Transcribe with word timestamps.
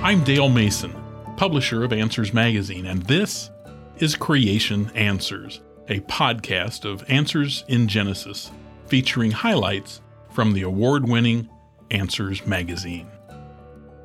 I'm 0.00 0.22
Dale 0.22 0.48
Mason, 0.48 0.94
publisher 1.36 1.82
of 1.82 1.92
Answers 1.92 2.32
Magazine, 2.32 2.86
and 2.86 3.02
this 3.02 3.50
is 3.96 4.14
Creation 4.14 4.92
Answers, 4.94 5.60
a 5.88 5.98
podcast 6.00 6.84
of 6.84 7.04
Answers 7.10 7.64
in 7.66 7.88
Genesis, 7.88 8.52
featuring 8.86 9.32
highlights 9.32 10.00
from 10.30 10.52
the 10.52 10.62
award 10.62 11.08
winning 11.08 11.48
Answers 11.90 12.46
Magazine. 12.46 13.08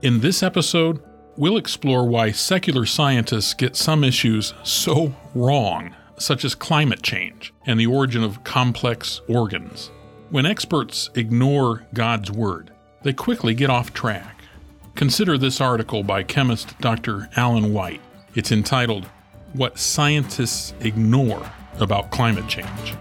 In 0.02 0.20
this 0.20 0.42
episode, 0.42 1.00
we'll 1.38 1.58
explore 1.58 2.08
why 2.08 2.32
secular 2.32 2.88
scientists 2.88 3.54
get 3.54 3.76
some 3.76 4.04
issues 4.04 4.56
so 4.64 5.14
wrong, 5.36 5.96
such 6.18 6.44
as 6.44 6.56
climate 6.56 7.04
change 7.04 7.54
and 7.68 7.80
the 7.80 7.86
origin 7.88 8.24
of 8.24 8.44
complex 8.44 9.22
organs. 9.28 9.92
When 10.32 10.48
experts 10.48 11.12
ignore 11.14 11.86
God's 11.94 12.32
Word, 12.32 12.72
they 13.04 13.14
quickly 13.14 13.54
get 13.54 13.70
off 13.70 13.94
track. 13.94 14.43
Consider 14.96 15.40
this 15.40 15.60
article 15.60 16.04
by 16.04 16.22
chemist 16.22 16.78
Dr. 16.80 17.28
Alan 17.36 17.74
White. 17.74 18.00
It's 18.36 18.52
entitled, 18.52 19.06
What 19.54 19.80
Scientists 19.80 20.76
Ignore 20.82 21.50
About 21.80 22.12
Climate 22.12 22.48
Change. 22.48 22.96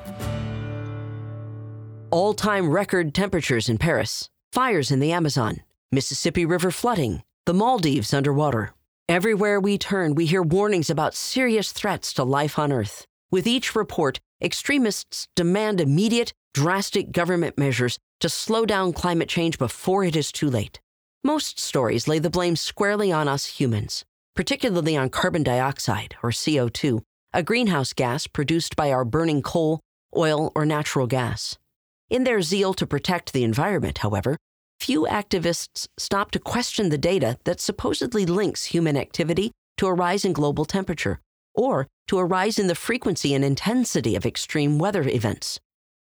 All 2.11 2.33
time 2.33 2.71
record 2.71 3.15
temperatures 3.15 3.69
in 3.69 3.77
Paris, 3.77 4.31
fires 4.53 4.91
in 4.91 5.01
the 5.01 5.13
Amazon, 5.13 5.63
Mississippi 5.91 6.47
River 6.47 6.71
flooding, 6.71 7.23
the 7.45 7.55
Maldives 7.55 8.15
underwater. 8.15 8.73
Everywhere 9.07 9.61
we 9.61 9.77
turn, 9.77 10.15
we 10.15 10.25
hear 10.25 10.43
warnings 10.43 10.89
about 10.89 11.15
serious 11.15 11.73
threats 11.73 12.15
to 12.15 12.25
life 12.25 12.59
on 12.59 12.73
Earth. 12.73 13.07
With 13.31 13.47
each 13.47 13.75
report, 13.77 14.19
extremists 14.43 15.29
demand 15.37 15.81
immediate, 15.81 16.33
drastic 16.55 17.13
government 17.13 17.59
measures 17.59 17.99
to 18.21 18.31
slow 18.31 18.65
down 18.65 18.95
climate 18.95 19.29
change 19.29 19.59
before 19.59 20.05
it 20.05 20.17
is 20.17 20.33
too 20.33 20.49
late. 20.49 20.81
Most 21.25 21.61
stories 21.61 22.09
lay 22.09 22.19
the 22.19 22.31
blame 22.31 22.57
squarely 22.57 23.13
on 23.13 23.29
us 23.29 23.47
humans, 23.47 24.05
particularly 24.35 24.97
on 24.97 25.09
carbon 25.09 25.45
dioxide, 25.45 26.17
or 26.21 26.31
CO2, 26.31 27.01
a 27.33 27.45
greenhouse 27.45 27.93
gas 27.93 28.27
produced 28.27 28.75
by 28.75 28.91
our 28.91 29.05
burning 29.05 29.41
coal, 29.41 29.79
oil, 30.17 30.51
or 30.57 30.67
natural 30.67 31.07
gas. 31.07 31.57
In 32.11 32.25
their 32.25 32.43
zeal 32.43 32.75
to 32.75 32.89
protect 32.89 33.33
the 33.33 33.45
environment, 33.45 33.99
however, 33.99 34.37
few 34.81 35.07
activists 35.09 35.87
stop 35.97 36.33
to 36.33 36.41
question 36.41 36.89
the 36.89 36.99
data 36.99 37.39
that 37.45 37.61
supposedly 37.61 38.27
links 38.27 38.65
human 38.65 38.97
activity 38.97 39.53
to 39.77 39.87
a 39.87 39.95
rise 39.95 40.25
in 40.25 40.33
global 40.33 40.65
temperature 40.65 41.21
or 41.55 41.87
to 42.09 42.19
a 42.19 42.25
rise 42.25 42.59
in 42.59 42.67
the 42.67 42.75
frequency 42.75 43.33
and 43.33 43.45
intensity 43.45 44.17
of 44.17 44.27
extreme 44.27 44.77
weather 44.77 45.09
events. 45.09 45.61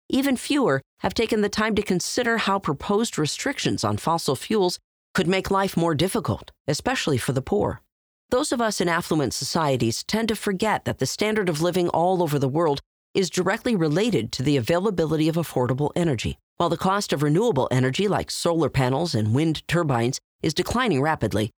Even 0.09 0.37
fewer 0.37 0.79
have 0.99 1.15
taken 1.15 1.41
the 1.41 1.49
time 1.49 1.73
to 1.73 1.81
consider 1.81 2.37
how 2.37 2.59
proposed 2.59 3.17
restrictions 3.17 3.83
on 3.83 3.97
fossil 3.97 4.35
fuels 4.35 4.77
could 5.17 5.27
make 5.27 5.49
life 5.49 5.75
more 5.75 5.95
difficult, 5.95 6.51
especially 6.67 7.17
for 7.17 7.31
the 7.31 7.41
poor. 7.41 7.81
Those 8.29 8.51
of 8.51 8.61
us 8.61 8.79
in 8.79 8.87
affluent 8.87 9.33
societies 9.33 10.03
tend 10.03 10.27
to 10.27 10.35
forget 10.35 10.85
that 10.85 10.99
the 10.99 11.07
standard 11.07 11.49
of 11.49 11.59
living 11.59 11.89
all 11.89 12.21
over 12.21 12.37
the 12.37 12.47
world 12.47 12.81
is 13.15 13.31
directly 13.31 13.75
related 13.75 14.31
to 14.33 14.43
the 14.43 14.57
availability 14.57 15.27
of 15.27 15.35
affordable 15.35 15.89
energy. 15.95 16.37
While 16.57 16.69
the 16.69 16.77
cost 16.77 17.13
of 17.13 17.23
renewable 17.23 17.67
energy 17.71 18.07
like 18.07 18.29
solar 18.29 18.69
panels 18.69 19.15
and 19.15 19.33
wind 19.33 19.67
turbines 19.67 20.19
is 20.43 20.53
declining 20.53 21.01
rapidly, 21.01 21.49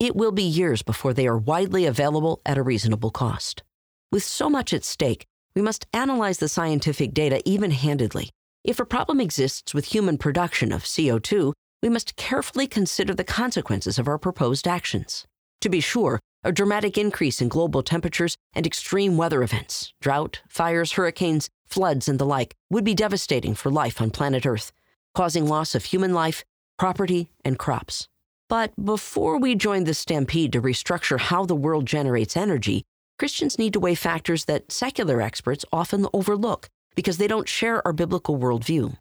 it 0.00 0.16
will 0.16 0.32
be 0.32 0.42
years 0.42 0.82
before 0.82 1.14
they 1.14 1.28
are 1.28 1.38
widely 1.38 1.86
available 1.86 2.40
at 2.44 2.58
a 2.58 2.64
reasonable 2.64 3.12
cost. 3.12 3.62
With 4.10 4.24
so 4.24 4.50
much 4.50 4.72
at 4.72 4.82
stake, 4.82 5.24
we 5.54 5.62
must 5.62 5.86
analyze 5.92 6.38
the 6.38 6.48
scientific 6.48 7.14
data 7.14 7.40
even 7.48 7.70
handedly. 7.70 8.30
If 8.64 8.80
a 8.80 8.84
problem 8.84 9.20
exists 9.20 9.72
with 9.72 9.94
human 9.94 10.18
production 10.18 10.72
of 10.72 10.82
CO2, 10.82 11.52
we 11.84 11.90
must 11.90 12.16
carefully 12.16 12.66
consider 12.66 13.12
the 13.12 13.22
consequences 13.22 13.98
of 13.98 14.08
our 14.08 14.16
proposed 14.16 14.66
actions. 14.66 15.26
To 15.60 15.68
be 15.68 15.80
sure, 15.80 16.18
a 16.42 16.50
dramatic 16.50 16.96
increase 16.96 17.42
in 17.42 17.48
global 17.48 17.82
temperatures 17.82 18.38
and 18.54 18.66
extreme 18.66 19.18
weather 19.18 19.42
events, 19.42 19.92
drought, 20.00 20.40
fires, 20.48 20.92
hurricanes, 20.92 21.50
floods, 21.66 22.08
and 22.08 22.18
the 22.18 22.24
like, 22.24 22.54
would 22.70 22.84
be 22.84 22.94
devastating 22.94 23.54
for 23.54 23.70
life 23.70 24.00
on 24.00 24.10
planet 24.10 24.46
Earth, 24.46 24.72
causing 25.14 25.46
loss 25.46 25.74
of 25.74 25.84
human 25.84 26.14
life, 26.14 26.42
property, 26.78 27.28
and 27.44 27.58
crops. 27.58 28.08
But 28.48 28.72
before 28.82 29.38
we 29.38 29.54
join 29.54 29.84
the 29.84 29.92
stampede 29.92 30.54
to 30.54 30.62
restructure 30.62 31.20
how 31.20 31.44
the 31.44 31.54
world 31.54 31.84
generates 31.84 32.34
energy, 32.34 32.84
Christians 33.18 33.58
need 33.58 33.74
to 33.74 33.80
weigh 33.80 33.94
factors 33.94 34.46
that 34.46 34.72
secular 34.72 35.20
experts 35.20 35.66
often 35.70 36.06
overlook 36.14 36.70
because 36.94 37.18
they 37.18 37.28
don't 37.28 37.46
share 37.46 37.86
our 37.86 37.92
biblical 37.92 38.38
worldview. 38.38 38.96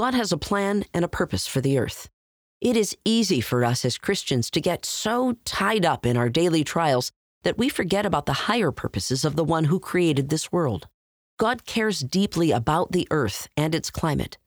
God 0.00 0.14
has 0.14 0.32
a 0.32 0.38
plan 0.38 0.86
and 0.94 1.04
a 1.04 1.08
purpose 1.08 1.46
for 1.46 1.60
the 1.60 1.76
earth. 1.76 2.08
It 2.62 2.74
is 2.74 2.96
easy 3.04 3.42
for 3.42 3.66
us 3.66 3.84
as 3.84 3.98
Christians 3.98 4.50
to 4.52 4.58
get 4.58 4.86
so 4.86 5.36
tied 5.44 5.84
up 5.84 6.06
in 6.06 6.16
our 6.16 6.30
daily 6.30 6.64
trials 6.64 7.12
that 7.42 7.58
we 7.58 7.68
forget 7.68 8.06
about 8.06 8.24
the 8.24 8.48
higher 8.48 8.72
purposes 8.72 9.26
of 9.26 9.36
the 9.36 9.44
one 9.44 9.64
who 9.64 9.78
created 9.78 10.30
this 10.30 10.50
world. 10.50 10.88
God 11.38 11.66
cares 11.66 12.00
deeply 12.00 12.50
about 12.50 12.92
the 12.92 13.06
earth 13.10 13.46
and 13.58 13.74
its 13.74 13.90
climate. 13.90 14.38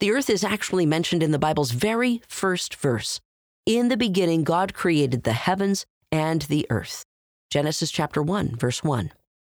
The 0.00 0.10
earth 0.10 0.30
is 0.30 0.42
actually 0.42 0.86
mentioned 0.86 1.22
in 1.22 1.32
the 1.32 1.38
Bible's 1.38 1.72
very 1.72 2.22
first 2.26 2.74
verse. 2.74 3.20
In 3.66 3.88
the 3.88 3.98
beginning, 3.98 4.42
God 4.42 4.72
created 4.72 5.24
the 5.24 5.34
heavens 5.34 5.84
and 6.10 6.40
the 6.40 6.66
earth. 6.70 7.04
Genesis 7.50 7.90
chapter 7.90 8.22
1, 8.22 8.56
verse 8.56 8.82
1. 8.82 9.12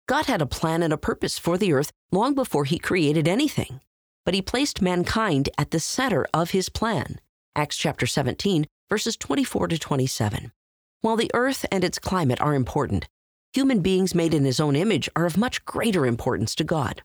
God 0.09 0.25
had 0.25 0.41
a 0.41 0.45
plan 0.45 0.83
and 0.83 0.91
a 0.91 0.97
purpose 0.97 1.39
for 1.39 1.57
the 1.57 1.71
earth 1.71 1.93
long 2.11 2.35
before 2.35 2.65
he 2.65 2.77
created 2.77 3.29
anything 3.29 3.79
but 4.27 4.33
he 4.33 4.41
placed 4.41 4.81
mankind 4.81 5.47
at 5.57 5.71
the 5.71 5.79
center 5.79 6.27
of 6.33 6.51
his 6.51 6.67
plan. 6.67 7.17
Acts 7.55 7.77
chapter 7.77 8.05
17, 8.05 8.67
verses 8.89 9.15
24 9.15 9.69
to 9.69 9.79
27. 9.79 10.51
While 10.99 11.15
the 11.15 11.31
earth 11.33 11.65
and 11.71 11.81
its 11.81 11.97
climate 11.97 12.41
are 12.41 12.53
important, 12.53 13.07
human 13.53 13.79
beings 13.79 14.13
made 14.13 14.33
in 14.33 14.43
his 14.43 14.59
own 14.59 14.75
image 14.75 15.07
are 15.15 15.25
of 15.25 15.37
much 15.37 15.63
greater 15.63 16.05
importance 16.05 16.55
to 16.55 16.65
God. 16.65 17.03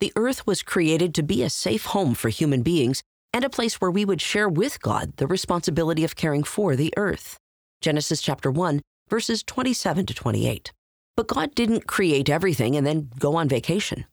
The 0.00 0.14
earth 0.16 0.46
was 0.46 0.62
created 0.62 1.14
to 1.14 1.22
be 1.22 1.42
a 1.42 1.50
safe 1.50 1.84
home 1.84 2.14
for 2.14 2.30
human 2.30 2.62
beings 2.62 3.02
and 3.34 3.44
a 3.44 3.50
place 3.50 3.78
where 3.78 3.90
we 3.90 4.06
would 4.06 4.22
share 4.22 4.48
with 4.48 4.80
God 4.80 5.18
the 5.18 5.26
responsibility 5.26 6.04
of 6.04 6.16
caring 6.16 6.42
for 6.42 6.74
the 6.74 6.94
earth. 6.96 7.36
Genesis 7.82 8.22
chapter 8.22 8.50
1, 8.50 8.80
verses 9.10 9.42
27 9.42 10.06
to 10.06 10.14
28. 10.14 10.72
But 11.18 11.28
God 11.28 11.54
didn't 11.54 11.86
create 11.86 12.30
everything 12.30 12.76
and 12.76 12.86
then 12.86 13.10
go 13.18 13.36
on 13.36 13.46
vacation. 13.46 14.06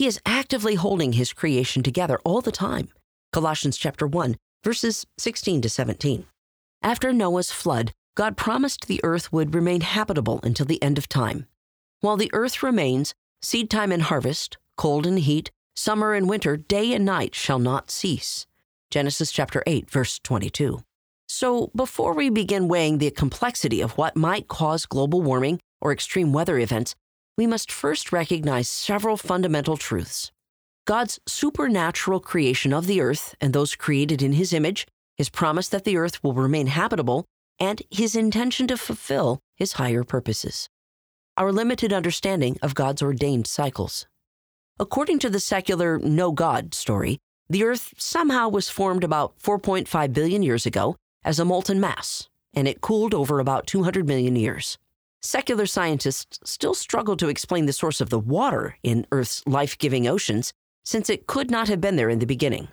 He 0.00 0.06
is 0.06 0.18
actively 0.24 0.76
holding 0.76 1.12
his 1.12 1.34
creation 1.34 1.82
together 1.82 2.18
all 2.24 2.40
the 2.40 2.50
time. 2.50 2.88
Colossians 3.34 3.76
chapter 3.76 4.06
1, 4.06 4.34
verses 4.64 5.04
16 5.18 5.60
to 5.60 5.68
17. 5.68 6.24
After 6.80 7.12
Noah's 7.12 7.50
flood, 7.50 7.92
God 8.16 8.34
promised 8.34 8.86
the 8.86 9.02
earth 9.04 9.30
would 9.30 9.54
remain 9.54 9.82
habitable 9.82 10.40
until 10.42 10.64
the 10.64 10.82
end 10.82 10.96
of 10.96 11.06
time. 11.06 11.48
While 12.00 12.16
the 12.16 12.30
earth 12.32 12.62
remains, 12.62 13.12
seed 13.42 13.68
time 13.68 13.92
and 13.92 14.04
harvest, 14.04 14.56
cold 14.78 15.06
and 15.06 15.18
heat, 15.18 15.50
summer 15.76 16.14
and 16.14 16.30
winter, 16.30 16.56
day 16.56 16.94
and 16.94 17.04
night 17.04 17.34
shall 17.34 17.58
not 17.58 17.90
cease. 17.90 18.46
Genesis 18.90 19.30
chapter 19.30 19.62
8, 19.66 19.90
verse 19.90 20.18
22. 20.20 20.82
So, 21.28 21.70
before 21.76 22.14
we 22.14 22.30
begin 22.30 22.68
weighing 22.68 22.96
the 22.96 23.10
complexity 23.10 23.82
of 23.82 23.98
what 23.98 24.16
might 24.16 24.48
cause 24.48 24.86
global 24.86 25.20
warming 25.20 25.60
or 25.78 25.92
extreme 25.92 26.32
weather 26.32 26.58
events, 26.58 26.94
we 27.36 27.46
must 27.46 27.72
first 27.72 28.12
recognize 28.12 28.68
several 28.68 29.16
fundamental 29.16 29.76
truths. 29.76 30.30
God's 30.86 31.20
supernatural 31.26 32.20
creation 32.20 32.72
of 32.72 32.86
the 32.86 33.00
earth 33.00 33.34
and 33.40 33.52
those 33.52 33.76
created 33.76 34.22
in 34.22 34.32
his 34.32 34.52
image, 34.52 34.86
his 35.16 35.28
promise 35.28 35.68
that 35.68 35.84
the 35.84 35.96
earth 35.96 36.22
will 36.24 36.32
remain 36.32 36.66
habitable, 36.66 37.24
and 37.58 37.82
his 37.90 38.16
intention 38.16 38.66
to 38.66 38.76
fulfill 38.76 39.38
his 39.54 39.74
higher 39.74 40.02
purposes. 40.02 40.68
Our 41.36 41.52
limited 41.52 41.92
understanding 41.92 42.58
of 42.62 42.74
God's 42.74 43.02
ordained 43.02 43.46
cycles. 43.46 44.06
According 44.78 45.18
to 45.20 45.30
the 45.30 45.40
secular 45.40 45.98
no 45.98 46.32
God 46.32 46.74
story, 46.74 47.18
the 47.50 47.64
earth 47.64 47.92
somehow 47.98 48.48
was 48.48 48.70
formed 48.70 49.04
about 49.04 49.38
4.5 49.38 50.12
billion 50.12 50.42
years 50.42 50.66
ago 50.66 50.96
as 51.24 51.38
a 51.38 51.44
molten 51.44 51.80
mass, 51.80 52.28
and 52.54 52.66
it 52.66 52.80
cooled 52.80 53.12
over 53.12 53.40
about 53.40 53.66
200 53.66 54.06
million 54.06 54.36
years. 54.36 54.78
Secular 55.22 55.66
scientists 55.66 56.38
still 56.44 56.72
struggle 56.72 57.14
to 57.18 57.28
explain 57.28 57.66
the 57.66 57.74
source 57.74 58.00
of 58.00 58.08
the 58.08 58.18
water 58.18 58.76
in 58.82 59.06
Earth's 59.12 59.46
life 59.46 59.76
giving 59.76 60.08
oceans, 60.08 60.54
since 60.82 61.10
it 61.10 61.26
could 61.26 61.50
not 61.50 61.68
have 61.68 61.80
been 61.80 61.96
there 61.96 62.08
in 62.08 62.20
the 62.20 62.26
beginning. 62.26 62.68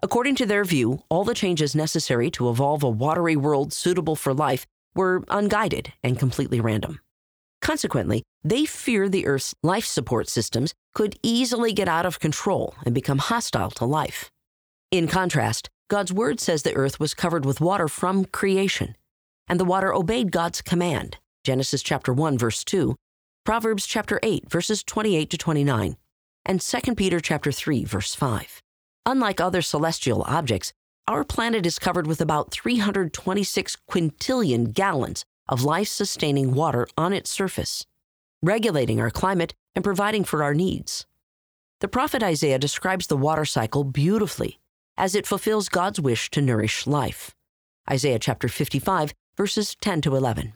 According 0.00 0.36
to 0.36 0.46
their 0.46 0.64
view, 0.64 1.02
all 1.08 1.24
the 1.24 1.34
changes 1.34 1.74
necessary 1.74 2.30
to 2.32 2.48
evolve 2.48 2.84
a 2.84 2.88
watery 2.88 3.34
world 3.34 3.72
suitable 3.72 4.14
for 4.14 4.32
life 4.32 4.66
were 4.94 5.24
unguided 5.28 5.92
and 6.04 6.16
completely 6.16 6.60
random. 6.60 7.00
Consequently, 7.60 8.22
they 8.44 8.66
fear 8.66 9.08
the 9.08 9.26
Earth's 9.26 9.54
life 9.62 9.86
support 9.86 10.28
systems 10.28 10.74
could 10.94 11.18
easily 11.24 11.72
get 11.72 11.88
out 11.88 12.06
of 12.06 12.20
control 12.20 12.76
and 12.84 12.94
become 12.94 13.18
hostile 13.18 13.70
to 13.72 13.84
life. 13.84 14.30
In 14.92 15.08
contrast, 15.08 15.68
God's 15.88 16.12
Word 16.12 16.38
says 16.38 16.62
the 16.62 16.74
Earth 16.74 17.00
was 17.00 17.14
covered 17.14 17.44
with 17.44 17.60
water 17.60 17.88
from 17.88 18.26
creation, 18.26 18.96
and 19.48 19.58
the 19.58 19.64
water 19.64 19.92
obeyed 19.92 20.30
God's 20.30 20.62
command 20.62 21.18
Genesis 21.44 21.82
chapter 21.82 22.10
1 22.10 22.38
verse 22.38 22.64
2, 22.64 22.96
Proverbs 23.44 23.86
chapter 23.86 24.18
8 24.22 24.50
verses 24.50 24.82
28 24.82 25.28
to 25.28 25.36
29, 25.36 25.96
and 26.46 26.60
2 26.60 26.94
Peter 26.94 27.20
chapter 27.20 27.52
3 27.52 27.84
verse 27.84 28.14
5. 28.14 28.62
Unlike 29.04 29.42
other 29.42 29.60
celestial 29.60 30.22
objects, 30.22 30.72
our 31.06 31.22
planet 31.22 31.66
is 31.66 31.78
covered 31.78 32.06
with 32.06 32.22
about 32.22 32.50
326 32.50 33.76
quintillion 33.90 34.72
gallons 34.72 35.26
of 35.46 35.62
life 35.62 35.88
sustaining 35.88 36.54
water 36.54 36.88
on 36.96 37.12
its 37.12 37.28
surface, 37.28 37.84
regulating 38.42 38.98
our 38.98 39.10
climate 39.10 39.52
and 39.74 39.84
providing 39.84 40.24
for 40.24 40.42
our 40.42 40.54
needs. 40.54 41.04
The 41.80 41.88
prophet 41.88 42.22
Isaiah 42.22 42.58
describes 42.58 43.08
the 43.08 43.18
water 43.18 43.44
cycle 43.44 43.84
beautifully 43.84 44.60
as 44.96 45.14
it 45.14 45.26
fulfills 45.26 45.68
God's 45.68 46.00
wish 46.00 46.30
to 46.30 46.40
nourish 46.40 46.86
life. 46.86 47.34
Isaiah 47.90 48.18
chapter 48.18 48.48
55, 48.48 49.12
verses 49.36 49.76
10 49.82 50.00
to 50.00 50.16
11. 50.16 50.54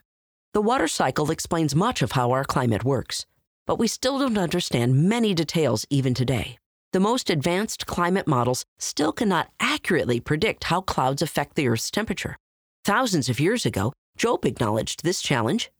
The 0.54 0.62
water 0.62 0.88
cycle 0.88 1.30
explains 1.30 1.74
much 1.74 2.00
of 2.00 2.12
how 2.12 2.30
our 2.30 2.44
climate 2.44 2.82
works, 2.82 3.26
but 3.66 3.78
we 3.78 3.86
still 3.86 4.18
don't 4.18 4.38
understand 4.38 5.08
many 5.08 5.34
details 5.34 5.86
even 5.90 6.14
today. 6.14 6.56
The 6.92 7.00
most 7.00 7.28
advanced 7.28 7.86
climate 7.86 8.26
models 8.26 8.64
still 8.78 9.12
cannot 9.12 9.50
accurately 9.60 10.20
predict 10.20 10.64
how 10.64 10.80
clouds 10.80 11.20
affect 11.20 11.54
the 11.54 11.68
Earth's 11.68 11.90
temperature. 11.90 12.38
Thousands 12.82 13.28
of 13.28 13.38
years 13.38 13.66
ago, 13.66 13.92
Job 14.16 14.46
acknowledged 14.46 15.04
this 15.04 15.20
challenge. 15.20 15.70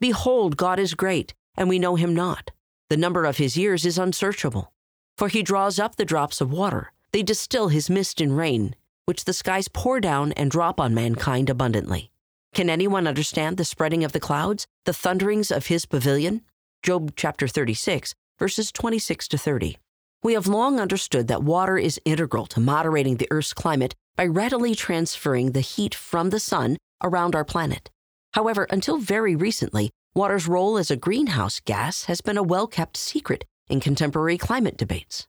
Behold, 0.00 0.56
God 0.56 0.80
is 0.80 0.94
great, 0.94 1.32
and 1.56 1.68
we 1.68 1.78
know 1.78 1.94
him 1.94 2.12
not. 2.12 2.50
The 2.90 2.96
number 2.96 3.24
of 3.24 3.36
his 3.36 3.56
years 3.56 3.86
is 3.86 3.96
unsearchable. 3.96 4.72
For 5.16 5.28
he 5.28 5.44
draws 5.44 5.78
up 5.78 5.94
the 5.94 6.04
drops 6.04 6.40
of 6.40 6.52
water, 6.52 6.92
they 7.12 7.22
distill 7.22 7.68
his 7.68 7.88
mist 7.88 8.20
in 8.20 8.32
rain, 8.32 8.74
which 9.04 9.24
the 9.24 9.32
skies 9.32 9.68
pour 9.68 10.00
down 10.00 10.32
and 10.32 10.50
drop 10.50 10.80
on 10.80 10.94
mankind 10.94 11.48
abundantly. 11.48 12.10
Can 12.56 12.70
anyone 12.70 13.06
understand 13.06 13.58
the 13.58 13.66
spreading 13.66 14.02
of 14.02 14.12
the 14.12 14.18
clouds, 14.18 14.66
the 14.86 14.94
thunderings 14.94 15.50
of 15.50 15.66
his 15.66 15.84
pavilion? 15.84 16.40
Job 16.82 17.12
chapter 17.14 17.46
36, 17.46 18.14
verses 18.38 18.72
26 18.72 19.28
to 19.28 19.36
30. 19.36 19.76
We 20.22 20.32
have 20.32 20.46
long 20.46 20.80
understood 20.80 21.28
that 21.28 21.42
water 21.42 21.76
is 21.76 22.00
integral 22.06 22.46
to 22.46 22.60
moderating 22.60 23.18
the 23.18 23.28
Earth's 23.30 23.52
climate 23.52 23.94
by 24.16 24.24
readily 24.24 24.74
transferring 24.74 25.52
the 25.52 25.60
heat 25.60 25.94
from 25.94 26.30
the 26.30 26.40
sun 26.40 26.78
around 27.04 27.34
our 27.34 27.44
planet. 27.44 27.90
However, 28.32 28.66
until 28.70 28.96
very 28.96 29.36
recently, 29.36 29.90
water's 30.14 30.48
role 30.48 30.78
as 30.78 30.90
a 30.90 30.96
greenhouse 30.96 31.60
gas 31.60 32.04
has 32.04 32.22
been 32.22 32.38
a 32.38 32.42
well 32.42 32.66
kept 32.66 32.96
secret 32.96 33.44
in 33.68 33.80
contemporary 33.80 34.38
climate 34.38 34.78
debates. 34.78 35.26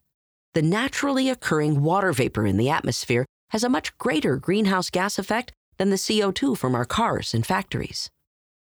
The 0.53 0.61
naturally 0.61 1.29
occurring 1.29 1.83
water 1.83 2.13
vapor 2.13 2.45
in 2.47 2.55
the 2.55 2.69
atmosphere 2.69 3.25
has 3.49 3.65
a 3.65 3.69
much 3.69 3.97
greater 3.97 4.37
greenhouse 4.37 4.89
gas 4.89 5.19
effect 5.19 5.51
than 5.77 5.89
the 5.89 5.95
CO2 5.95 6.57
from 6.57 6.75
our 6.75 6.85
cars 6.85 7.33
and 7.33 7.45
factories. 7.45 8.09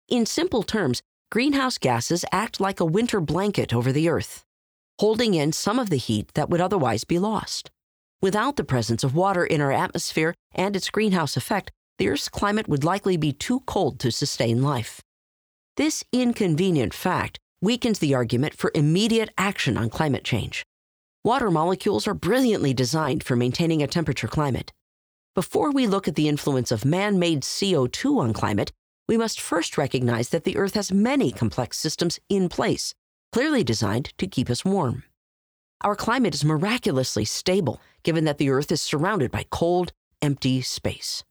In 0.07 0.25
simple 0.25 0.63
terms, 0.63 1.01
greenhouse 1.31 1.77
gases 1.77 2.25
act 2.31 2.59
like 2.59 2.79
a 2.79 2.85
winter 2.85 3.19
blanket 3.19 3.73
over 3.73 3.91
the 3.91 4.09
Earth, 4.09 4.43
holding 4.99 5.33
in 5.33 5.51
some 5.51 5.79
of 5.79 5.89
the 5.89 5.97
heat 5.97 6.33
that 6.35 6.49
would 6.49 6.61
otherwise 6.61 7.03
be 7.03 7.19
lost. 7.19 7.71
Without 8.21 8.55
the 8.55 8.63
presence 8.63 9.03
of 9.03 9.15
water 9.15 9.45
in 9.45 9.61
our 9.61 9.71
atmosphere 9.71 10.33
and 10.53 10.75
its 10.75 10.89
greenhouse 10.89 11.35
effect, 11.35 11.71
the 11.97 12.09
Earth's 12.09 12.29
climate 12.29 12.67
would 12.67 12.83
likely 12.83 13.17
be 13.17 13.31
too 13.31 13.61
cold 13.61 13.99
to 13.99 14.11
sustain 14.11 14.61
life. 14.61 15.01
This 15.77 16.03
inconvenient 16.11 16.93
fact 16.93 17.39
weakens 17.61 17.99
the 17.99 18.13
argument 18.13 18.53
for 18.53 18.71
immediate 18.75 19.29
action 19.37 19.77
on 19.77 19.89
climate 19.89 20.23
change. 20.23 20.65
Water 21.23 21.49
molecules 21.49 22.07
are 22.07 22.13
brilliantly 22.13 22.73
designed 22.73 23.23
for 23.23 23.35
maintaining 23.35 23.81
a 23.81 23.87
temperature 23.87 24.27
climate. 24.27 24.71
Before 25.35 25.69
we 25.69 25.85
look 25.85 26.07
at 26.07 26.15
the 26.15 26.29
influence 26.29 26.71
of 26.71 26.85
man 26.85 27.19
made 27.19 27.41
CO2 27.41 28.19
on 28.19 28.31
climate, 28.31 28.71
we 29.09 29.17
must 29.17 29.41
first 29.41 29.77
recognize 29.77 30.29
that 30.29 30.45
the 30.45 30.55
Earth 30.55 30.75
has 30.75 30.93
many 30.93 31.29
complex 31.29 31.77
systems 31.77 32.21
in 32.29 32.47
place, 32.47 32.93
clearly 33.33 33.61
designed 33.61 34.17
to 34.17 34.27
keep 34.27 34.49
us 34.49 34.63
warm. 34.63 35.03
Our 35.81 35.97
climate 35.97 36.33
is 36.33 36.45
miraculously 36.45 37.25
stable, 37.25 37.81
given 38.03 38.23
that 38.23 38.37
the 38.37 38.49
Earth 38.49 38.71
is 38.71 38.81
surrounded 38.81 39.29
by 39.29 39.43
cold, 39.51 39.91
empty 40.21 40.61
space. 40.61 41.25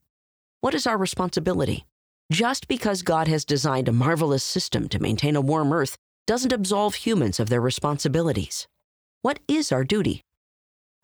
What 0.60 0.74
is 0.74 0.86
our 0.86 0.98
responsibility? 0.98 1.86
Just 2.30 2.68
because 2.68 3.00
God 3.00 3.26
has 3.28 3.46
designed 3.46 3.88
a 3.88 3.92
marvelous 3.92 4.44
system 4.44 4.86
to 4.90 5.00
maintain 5.00 5.34
a 5.34 5.40
warm 5.40 5.72
Earth 5.72 5.96
doesn't 6.26 6.52
absolve 6.52 6.96
humans 6.96 7.40
of 7.40 7.48
their 7.48 7.62
responsibilities. 7.62 8.68
What 9.22 9.38
is 9.48 9.72
our 9.72 9.82
duty? 9.82 10.20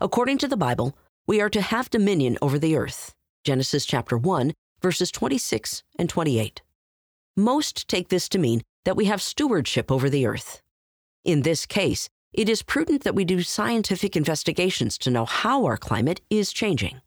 According 0.01 0.37
to 0.39 0.49
the 0.49 0.59
Bible, 0.59 0.95
we 1.31 1.41
are 1.41 1.49
to 1.49 1.61
have 1.61 1.89
dominion 1.91 2.37
over 2.43 2.59
the 2.59 2.75
earth. 2.75 3.15
Genesis 3.45 3.87
chapter 3.87 4.19
1, 4.19 4.53
verses 4.83 5.13
26 5.13 5.85
and 5.97 6.09
28. 6.09 6.61
Most 7.37 7.87
take 7.87 8.09
this 8.09 8.29
to 8.31 8.37
mean 8.37 8.63
that 8.85 8.97
we 8.97 9.05
have 9.05 9.23
stewardship 9.23 9.93
over 9.93 10.11
the 10.11 10.27
earth. 10.27 10.61
In 11.25 11.43
this 11.43 11.67
case, 11.67 12.09
it 12.33 12.49
is 12.49 12.65
prudent 12.65 13.05
that 13.05 13.15
we 13.15 13.25
do 13.25 13.43
scientific 13.43 14.17
investigations 14.17 14.99
to 14.99 15.11
know 15.13 15.25
how 15.25 15.67
our 15.67 15.77
climate 15.77 16.21
is 16.31 16.53
changing. 16.53 17.01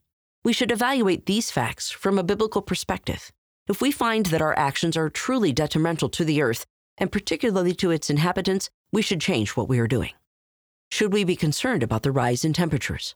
We 0.45 0.53
should 0.53 0.71
evaluate 0.71 1.25
these 1.25 1.51
facts 1.51 1.91
from 1.91 2.17
a 2.17 2.23
biblical 2.23 2.61
perspective. 2.61 3.29
If 3.67 3.81
we 3.81 3.91
find 3.91 4.27
that 4.27 4.41
our 4.41 4.57
actions 4.57 4.95
are 4.95 5.09
truly 5.09 5.51
detrimental 5.51 6.07
to 6.07 6.23
the 6.23 6.41
earth, 6.41 6.65
and 6.97 7.11
particularly 7.11 7.73
to 7.75 7.91
its 7.91 8.09
inhabitants, 8.09 8.69
we 8.89 9.01
should 9.01 9.19
change 9.19 9.57
what 9.57 9.67
we 9.67 9.79
are 9.79 9.87
doing. 9.95 10.13
Should 10.91 11.11
we 11.11 11.25
be 11.25 11.35
concerned 11.35 11.83
about 11.83 12.03
the 12.03 12.11
rise 12.13 12.45
in 12.45 12.53
temperatures? 12.53 13.15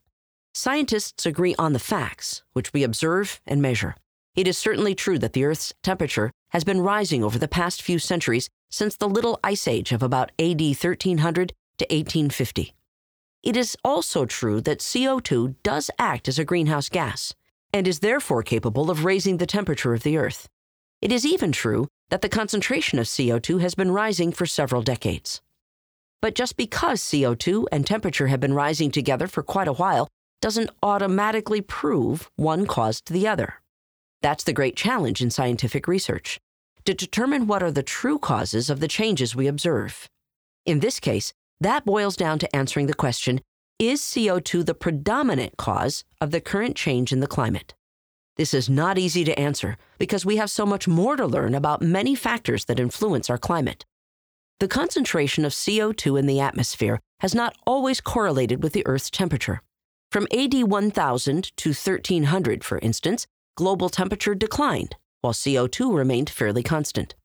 Scientists 0.59 1.27
agree 1.27 1.53
on 1.59 1.73
the 1.73 1.77
facts, 1.77 2.41
which 2.53 2.73
we 2.73 2.81
observe 2.81 3.39
and 3.45 3.61
measure. 3.61 3.95
It 4.35 4.47
is 4.47 4.57
certainly 4.57 4.95
true 4.95 5.19
that 5.19 5.33
the 5.33 5.43
Earth's 5.45 5.71
temperature 5.83 6.31
has 6.49 6.63
been 6.63 6.81
rising 6.81 7.23
over 7.23 7.37
the 7.37 7.47
past 7.47 7.79
few 7.79 7.99
centuries 7.99 8.49
since 8.71 8.97
the 8.97 9.07
Little 9.07 9.39
Ice 9.43 9.67
Age 9.67 9.91
of 9.91 10.01
about 10.01 10.31
AD 10.39 10.59
1300 10.59 11.53
to 11.77 11.85
1850. 11.85 12.73
It 13.43 13.55
is 13.55 13.77
also 13.85 14.25
true 14.25 14.59
that 14.61 14.79
CO2 14.79 15.57
does 15.61 15.91
act 15.99 16.27
as 16.27 16.39
a 16.39 16.43
greenhouse 16.43 16.89
gas 16.89 17.35
and 17.71 17.87
is 17.87 17.99
therefore 17.99 18.41
capable 18.41 18.89
of 18.89 19.05
raising 19.05 19.37
the 19.37 19.45
temperature 19.45 19.93
of 19.93 20.01
the 20.01 20.17
Earth. 20.17 20.49
It 21.03 21.11
is 21.11 21.23
even 21.23 21.51
true 21.51 21.87
that 22.09 22.23
the 22.23 22.29
concentration 22.29 22.97
of 22.97 23.05
CO2 23.05 23.61
has 23.61 23.75
been 23.75 23.91
rising 23.91 24.31
for 24.31 24.47
several 24.47 24.81
decades. 24.81 25.39
But 26.19 26.33
just 26.33 26.57
because 26.57 26.99
CO2 26.99 27.65
and 27.71 27.85
temperature 27.85 28.25
have 28.25 28.39
been 28.39 28.55
rising 28.55 28.89
together 28.89 29.27
for 29.27 29.43
quite 29.43 29.67
a 29.67 29.73
while 29.73 30.07
doesn't 30.41 30.69
automatically 30.83 31.61
prove 31.61 32.29
one 32.35 32.65
caused 32.65 33.11
the 33.11 33.27
other. 33.27 33.61
That's 34.21 34.43
the 34.43 34.53
great 34.53 34.75
challenge 34.75 35.21
in 35.21 35.29
scientific 35.29 35.87
research 35.87 36.39
to 36.85 36.93
determine 36.93 37.47
what 37.47 37.61
are 37.61 37.71
the 37.71 37.83
true 37.83 38.17
causes 38.17 38.69
of 38.69 38.79
the 38.79 38.87
changes 38.87 39.35
we 39.35 39.47
observe. 39.47 40.07
In 40.65 40.79
this 40.79 40.99
case, 40.99 41.33
that 41.59 41.85
boils 41.85 42.15
down 42.15 42.39
to 42.39 42.55
answering 42.55 42.87
the 42.87 42.93
question 42.93 43.41
Is 43.77 44.01
CO2 44.01 44.65
the 44.65 44.73
predominant 44.73 45.57
cause 45.57 46.03
of 46.21 46.31
the 46.31 46.41
current 46.41 46.75
change 46.75 47.11
in 47.11 47.19
the 47.19 47.27
climate? 47.27 47.73
This 48.37 48.53
is 48.53 48.69
not 48.69 48.97
easy 48.97 49.23
to 49.23 49.37
answer 49.37 49.77
because 49.97 50.25
we 50.25 50.37
have 50.37 50.51
so 50.51 50.65
much 50.65 50.87
more 50.87 51.15
to 51.15 51.25
learn 51.25 51.55
about 51.55 51.81
many 51.81 52.15
factors 52.15 52.65
that 52.65 52.79
influence 52.79 53.29
our 53.29 53.37
climate. 53.37 53.83
The 54.59 54.67
concentration 54.67 55.43
of 55.43 55.51
CO2 55.51 56.19
in 56.19 56.25
the 56.25 56.39
atmosphere 56.39 56.99
has 57.19 57.35
not 57.35 57.55
always 57.65 57.99
correlated 57.99 58.63
with 58.63 58.73
the 58.73 58.85
Earth's 58.85 59.09
temperature. 59.09 59.61
From 60.11 60.27
AD 60.31 60.63
1000 60.63 61.57
to 61.57 61.69
1300, 61.69 62.63
for 62.63 62.79
instance, 62.79 63.27
global 63.55 63.89
temperature 63.89 64.35
declined, 64.35 64.95
while 65.21 65.33
CO2 65.33 65.95
remained 65.95 66.29
fairly 66.29 66.63
constant 66.63 67.15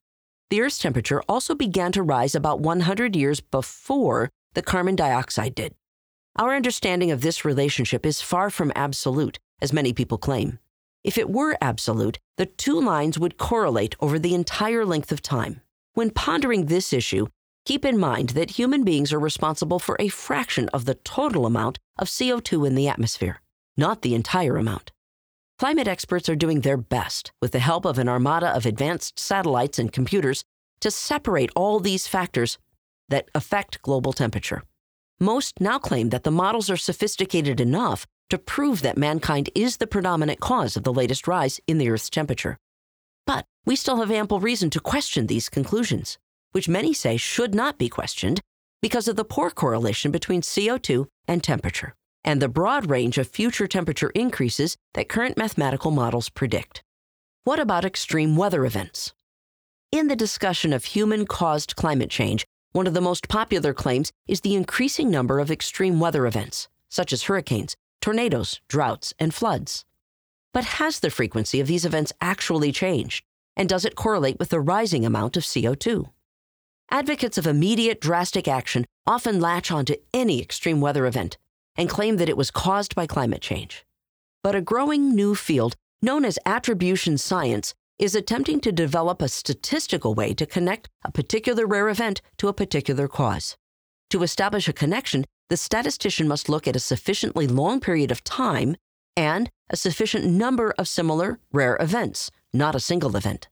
the 0.53 0.61
Earth's 0.61 0.77
temperature 0.77 1.23
also 1.31 1.55
began 1.55 1.93
to 1.93 2.03
rise 2.03 2.35
about 2.35 2.61
100 2.61 3.17
years 3.17 3.41
before 3.41 4.29
the 4.53 4.61
carbon 4.61 4.95
dioxide 4.95 5.55
did. 5.55 5.75
Our 6.37 6.55
understanding 6.55 7.11
of 7.11 7.23
this 7.23 7.43
relationship 7.43 8.05
is 8.05 8.21
far 8.21 8.51
from 8.51 8.71
absolute, 8.77 9.39
as 9.63 9.73
many 9.73 9.95
people 9.95 10.19
claim. 10.19 10.59
If 11.05 11.17
it 11.17 11.31
were 11.31 11.57
absolute, 11.63 12.19
the 12.37 12.45
two 12.45 12.79
lines 12.79 13.19
would 13.19 13.39
correlate 13.39 13.95
over 13.99 14.19
the 14.19 14.35
entire 14.35 14.85
length 14.85 15.11
of 15.11 15.23
time. 15.23 15.63
When 15.95 16.11
pondering 16.11 16.67
this 16.67 16.93
issue, 16.93 17.29
keep 17.65 17.85
in 17.85 17.99
mind 17.99 18.31
that 18.31 18.53
human 18.53 18.85
beings 18.85 19.13
are 19.13 19.21
responsible 19.21 19.79
for 19.79 19.97
a 19.99 20.09
fraction 20.09 20.69
of 20.71 20.85
the 20.85 20.95
total 20.95 21.47
amount 21.47 21.79
of 21.99 22.09
CO2 22.09 22.67
in 22.67 22.75
the 22.75 22.89
atmosphere, 22.89 23.41
not 23.77 24.03
the 24.03 24.15
entire 24.15 24.57
amount. 24.57 24.93
Climate 25.59 25.87
experts 25.87 26.29
are 26.29 26.35
doing 26.37 26.61
their 26.61 26.77
best, 26.77 27.31
with 27.41 27.53
the 27.53 27.61
help 27.61 27.85
of 27.85 27.99
an 27.99 28.09
armada 28.09 28.49
of 28.49 28.67
advanced 28.67 29.19
satellites 29.19 29.79
and 29.79 29.93
computers, 29.93 30.45
to 30.81 30.91
separate 30.91 31.51
all 31.55 31.79
these 31.79 32.09
factors 32.09 32.59
that 33.09 33.29
affect 33.35 33.81
global 33.83 34.13
temperature. 34.13 34.63
Most 35.21 35.61
now 35.61 35.79
claim 35.79 36.09
that 36.09 36.25
the 36.25 36.33
models 36.33 36.69
are 36.69 36.77
sophisticated 36.77 37.61
enough 37.61 38.07
to 38.31 38.39
prove 38.39 38.83
that 38.83 38.99
mankind 38.99 39.51
is 39.55 39.77
the 39.77 39.87
predominant 39.87 40.41
cause 40.41 40.77
of 40.77 40.83
the 40.83 40.93
latest 40.93 41.29
rise 41.29 41.61
in 41.69 41.79
the 41.79 41.89
Earth's 41.89 42.11
temperature. 42.11 42.57
But 43.27 43.45
we 43.65 43.77
still 43.77 43.99
have 43.99 44.11
ample 44.11 44.41
reason 44.41 44.71
to 44.71 44.81
question 44.81 45.27
these 45.27 45.49
conclusions, 45.49 46.19
which 46.53 46.69
many 46.69 46.95
say 46.95 47.17
should 47.17 47.55
not 47.55 47.79
be 47.79 47.89
questioned 47.89 48.41
because 48.81 49.09
of 49.09 49.17
the 49.17 49.25
poor 49.25 49.51
correlation 49.51 50.11
between 50.11 50.41
CO2 50.41 51.07
and 51.29 51.43
temperature 51.43 51.95
and 52.25 52.41
the 52.41 52.49
broad 52.49 52.89
range 52.89 53.19
of 53.19 53.29
future 53.29 53.67
temperature 53.67 54.11
increases 54.11 54.77
that 54.95 55.09
current 55.09 55.37
mathematical 55.37 55.91
models 55.91 56.29
predict. 56.29 56.83
What 57.45 57.59
about 57.59 57.85
extreme 57.85 58.37
weather 58.37 58.65
events? 58.65 59.13
In 59.91 60.09
the 60.09 60.17
discussion 60.17 60.73
of 60.73 60.85
human 60.85 61.27
caused 61.27 61.77
climate 61.77 62.11
change, 62.11 62.47
one 62.73 62.87
of 62.87 62.95
the 62.95 63.01
most 63.01 63.29
popular 63.29 63.75
claims 63.75 64.13
is 64.27 64.41
the 64.41 64.55
increasing 64.55 65.11
number 65.11 65.41
of 65.41 65.51
extreme 65.51 66.01
weather 66.01 66.27
events, 66.27 66.69
such 66.89 67.13
as 67.13 67.25
hurricanes, 67.25 67.77
tornadoes, 68.01 68.61
droughts, 68.69 69.13
and 69.19 69.35
floods. 69.35 69.85
But 70.55 70.65
has 70.65 71.01
the 71.01 71.11
frequency 71.11 71.61
of 71.61 71.67
these 71.67 71.85
events 71.85 72.13
actually 72.21 72.73
changed? 72.73 73.25
And 73.57 73.69
does 73.69 73.85
it 73.85 73.97
correlate 73.97 74.39
with 74.39 74.49
the 74.49 74.61
rising 74.61 75.05
amount 75.05 75.37
of 75.37 75.43
CO2? 75.43 76.09
Advocates 76.91 77.39
of 77.39 77.47
immediate 77.47 78.01
drastic 78.01 78.47
action 78.47 78.85
often 79.07 79.41
latch 79.41 79.71
onto 79.71 79.95
any 80.13 80.41
extreme 80.41 80.81
weather 80.81 81.07
event 81.07 81.39
and 81.77 81.89
claim 81.89 82.17
that 82.17 82.29
it 82.29 82.37
was 82.37 82.51
caused 82.51 82.95
by 82.95 83.07
climate 83.07 83.41
change. 83.41 83.85
But 84.43 84.55
a 84.55 84.61
growing 84.61 85.15
new 85.15 85.35
field 85.35 85.75
known 86.03 86.25
as 86.25 86.39
attribution 86.45 87.17
science 87.17 87.75
is 87.99 88.15
attempting 88.15 88.61
to 88.61 88.73
develop 88.73 89.23
a 89.23 89.29
statistical 89.29 90.15
way 90.15 90.35
to 90.35 90.45
connect 90.45 90.89
a 91.05 91.13
particular 91.13 91.67
rare 91.67 91.89
event 91.89 92.21
to 92.39 92.49
a 92.49 92.53
particular 92.53 93.07
cause. 93.07 93.57
To 94.11 94.23
establish 94.23 94.69
a 94.69 94.73
connection, 94.73 95.25
the 95.49 95.57
statistician 95.57 96.27
must 96.27 96.49
look 96.49 96.67
at 96.67 96.77
a 96.77 96.81
sufficiently 96.81 97.47
long 97.47 97.81
period 97.81 98.11
of 98.11 98.25
time 98.25 98.77
and 99.17 99.51
a 99.71 99.77
sufficient 99.77 100.25
number 100.25 100.75
of 100.77 100.89
similar 100.89 101.39
rare 101.53 101.77
events, 101.81 102.31
not 102.53 102.75
a 102.75 102.81
single 102.81 103.17
event. 103.17 103.49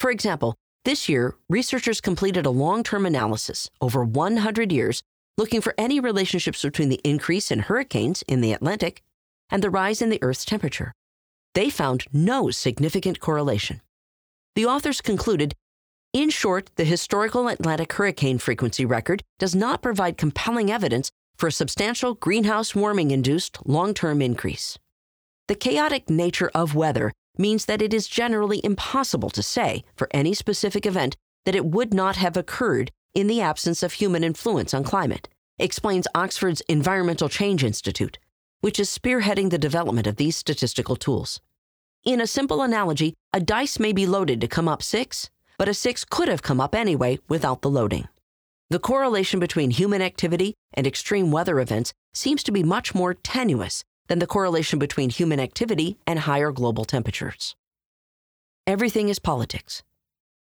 For 0.00 0.10
example, 0.10 0.56
this 0.84 1.08
year, 1.08 1.36
researchers 1.48 2.00
completed 2.00 2.44
a 2.44 2.50
long 2.50 2.82
term 2.82 3.06
analysis 3.06 3.70
over 3.80 4.04
100 4.04 4.72
years 4.72 5.02
looking 5.38 5.60
for 5.60 5.74
any 5.78 6.00
relationships 6.00 6.62
between 6.62 6.88
the 6.88 7.00
increase 7.04 7.50
in 7.50 7.60
hurricanes 7.60 8.22
in 8.22 8.40
the 8.40 8.52
Atlantic 8.52 9.02
and 9.50 9.62
the 9.62 9.70
rise 9.70 10.02
in 10.02 10.10
the 10.10 10.22
Earth's 10.22 10.44
temperature. 10.44 10.92
They 11.54 11.70
found 11.70 12.04
no 12.12 12.50
significant 12.50 13.20
correlation. 13.20 13.80
The 14.54 14.66
authors 14.66 15.00
concluded 15.00 15.54
in 16.12 16.28
short, 16.28 16.70
the 16.76 16.84
historical 16.84 17.48
Atlantic 17.48 17.90
hurricane 17.94 18.36
frequency 18.38 18.84
record 18.84 19.22
does 19.38 19.54
not 19.54 19.80
provide 19.80 20.18
compelling 20.18 20.70
evidence 20.70 21.10
for 21.38 21.46
a 21.46 21.52
substantial 21.52 22.14
greenhouse 22.14 22.74
warming 22.74 23.10
induced 23.10 23.58
long 23.66 23.94
term 23.94 24.20
increase. 24.20 24.78
The 25.48 25.54
chaotic 25.54 26.10
nature 26.10 26.50
of 26.54 26.74
weather 26.74 27.12
means 27.38 27.64
that 27.64 27.82
it 27.82 27.94
is 27.94 28.08
generally 28.08 28.60
impossible 28.64 29.30
to 29.30 29.42
say 29.42 29.84
for 29.96 30.08
any 30.12 30.34
specific 30.34 30.86
event 30.86 31.16
that 31.44 31.54
it 31.54 31.66
would 31.66 31.92
not 31.92 32.16
have 32.16 32.36
occurred 32.36 32.90
in 33.14 33.26
the 33.26 33.40
absence 33.40 33.82
of 33.82 33.94
human 33.94 34.24
influence 34.24 34.72
on 34.72 34.84
climate, 34.84 35.28
explains 35.58 36.06
Oxford's 36.14 36.62
Environmental 36.62 37.28
Change 37.28 37.64
Institute, 37.64 38.18
which 38.60 38.78
is 38.80 38.88
spearheading 38.88 39.50
the 39.50 39.58
development 39.58 40.06
of 40.06 40.16
these 40.16 40.36
statistical 40.36 40.96
tools. 40.96 41.40
In 42.04 42.20
a 42.20 42.26
simple 42.26 42.62
analogy, 42.62 43.14
a 43.32 43.40
dice 43.40 43.78
may 43.78 43.92
be 43.92 44.06
loaded 44.06 44.40
to 44.40 44.48
come 44.48 44.68
up 44.68 44.82
six, 44.82 45.30
but 45.58 45.68
a 45.68 45.74
six 45.74 46.04
could 46.04 46.28
have 46.28 46.42
come 46.42 46.60
up 46.60 46.74
anyway 46.74 47.18
without 47.28 47.62
the 47.62 47.70
loading. 47.70 48.08
The 48.70 48.78
correlation 48.78 49.38
between 49.38 49.70
human 49.70 50.00
activity 50.00 50.54
and 50.72 50.86
extreme 50.86 51.30
weather 51.30 51.60
events 51.60 51.92
seems 52.14 52.42
to 52.44 52.52
be 52.52 52.62
much 52.62 52.94
more 52.94 53.14
tenuous 53.14 53.84
than 54.12 54.18
the 54.18 54.26
correlation 54.26 54.78
between 54.78 55.08
human 55.08 55.40
activity 55.40 55.96
and 56.06 56.18
higher 56.18 56.52
global 56.52 56.84
temperatures. 56.84 57.56
Everything 58.66 59.08
is 59.08 59.18
politics. 59.18 59.82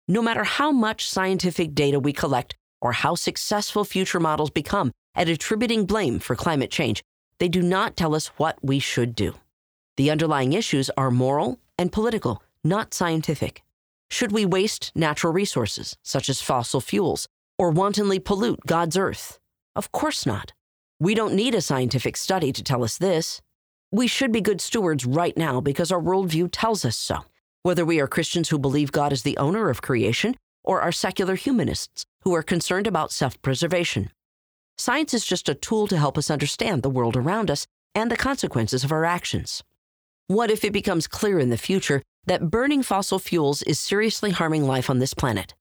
No 0.07 0.23
matter 0.23 0.43
how 0.43 0.71
much 0.71 1.07
scientific 1.07 1.75
data 1.75 1.99
we 1.99 2.11
collect 2.11 2.55
or 2.81 2.93
how 2.93 3.13
successful 3.13 3.83
future 3.85 4.19
models 4.19 4.49
become 4.49 4.91
at 5.13 5.29
attributing 5.29 5.85
blame 5.85 6.17
for 6.17 6.35
climate 6.35 6.71
change, 6.71 7.03
they 7.37 7.47
do 7.47 7.61
not 7.61 7.95
tell 7.95 8.15
us 8.15 8.31
what 8.37 8.57
we 8.63 8.79
should 8.79 9.13
do. 9.13 9.35
The 9.97 10.09
underlying 10.09 10.53
issues 10.53 10.89
are 10.97 11.11
moral 11.11 11.59
and 11.77 11.91
political, 11.91 12.41
not 12.63 12.95
scientific. 12.95 13.61
Should 14.09 14.31
we 14.31 14.47
waste 14.47 14.91
natural 14.95 15.31
resources, 15.31 15.95
such 16.01 16.27
as 16.27 16.41
fossil 16.41 16.81
fuels, 16.81 17.27
or 17.59 17.69
wantonly 17.69 18.17
pollute 18.17 18.61
God's 18.65 18.97
earth? 18.97 19.37
Of 19.75 19.91
course 19.91 20.25
not. 20.25 20.53
We 20.99 21.13
don't 21.13 21.35
need 21.35 21.53
a 21.53 21.61
scientific 21.61 22.17
study 22.17 22.51
to 22.51 22.63
tell 22.63 22.83
us 22.83 22.97
this. 22.97 23.43
We 23.91 24.05
should 24.05 24.31
be 24.31 24.41
good 24.41 24.61
stewards 24.61 25.03
right 25.05 25.35
now 25.35 25.61
because 25.61 25.91
our 25.91 26.01
worldview 26.01 26.49
tells 26.51 26.85
us 26.85 26.95
so. 26.95 27.25
Whether 27.63 27.83
we 27.83 27.99
are 27.99 28.07
Christians 28.07 28.49
who 28.49 28.59
believe 28.59 28.91
God 28.91 29.11
is 29.11 29.23
the 29.23 29.37
owner 29.37 29.69
of 29.69 29.81
creation 29.81 30.35
or 30.63 30.79
are 30.81 30.91
secular 30.91 31.33
humanists 31.33 32.05
who 32.21 32.35
are 32.35 32.43
concerned 32.43 32.85
about 32.85 33.11
self 33.11 33.41
preservation. 33.41 34.11
Science 34.77 35.15
is 35.15 35.25
just 35.25 35.49
a 35.49 35.55
tool 35.55 35.87
to 35.87 35.97
help 35.97 36.19
us 36.19 36.29
understand 36.29 36.83
the 36.83 36.89
world 36.89 37.17
around 37.17 37.49
us 37.49 37.65
and 37.95 38.11
the 38.11 38.15
consequences 38.15 38.83
of 38.83 38.91
our 38.91 39.05
actions. 39.05 39.63
What 40.27 40.51
if 40.51 40.63
it 40.63 40.71
becomes 40.71 41.07
clear 41.07 41.39
in 41.39 41.49
the 41.49 41.57
future 41.57 42.03
that 42.27 42.51
burning 42.51 42.83
fossil 42.83 43.17
fuels 43.17 43.63
is 43.63 43.79
seriously 43.79 44.29
harming 44.29 44.67
life 44.67 44.87
on 44.87 44.99
this 44.99 45.15
planet? 45.15 45.55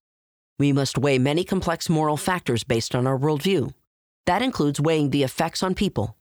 We 0.59 0.73
must 0.73 0.99
weigh 0.99 1.19
many 1.19 1.45
complex 1.45 1.89
moral 1.89 2.19
factors 2.19 2.63
based 2.63 2.95
on 2.95 3.07
our 3.07 3.19
worldview. 3.19 3.73
That 4.27 4.43
includes 4.43 4.79
weighing 4.79 5.09
the 5.09 5.23
effects 5.23 5.63
on 5.63 5.75
people, 5.75 6.18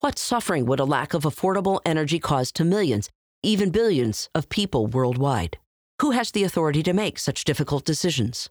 what 0.00 0.18
suffering 0.18 0.66
would 0.66 0.80
a 0.80 0.84
lack 0.84 1.14
of 1.14 1.22
affordable 1.22 1.80
energy 1.86 2.18
cause 2.18 2.52
to 2.52 2.64
millions, 2.64 3.08
even 3.42 3.70
billions, 3.70 4.28
of 4.34 4.48
people 4.48 4.86
worldwide? 4.86 5.58
Who 6.02 6.10
has 6.10 6.30
the 6.30 6.44
authority 6.44 6.82
to 6.82 6.92
make 6.92 7.18
such 7.18 7.44
difficult 7.44 7.84
decisions? 7.84 8.50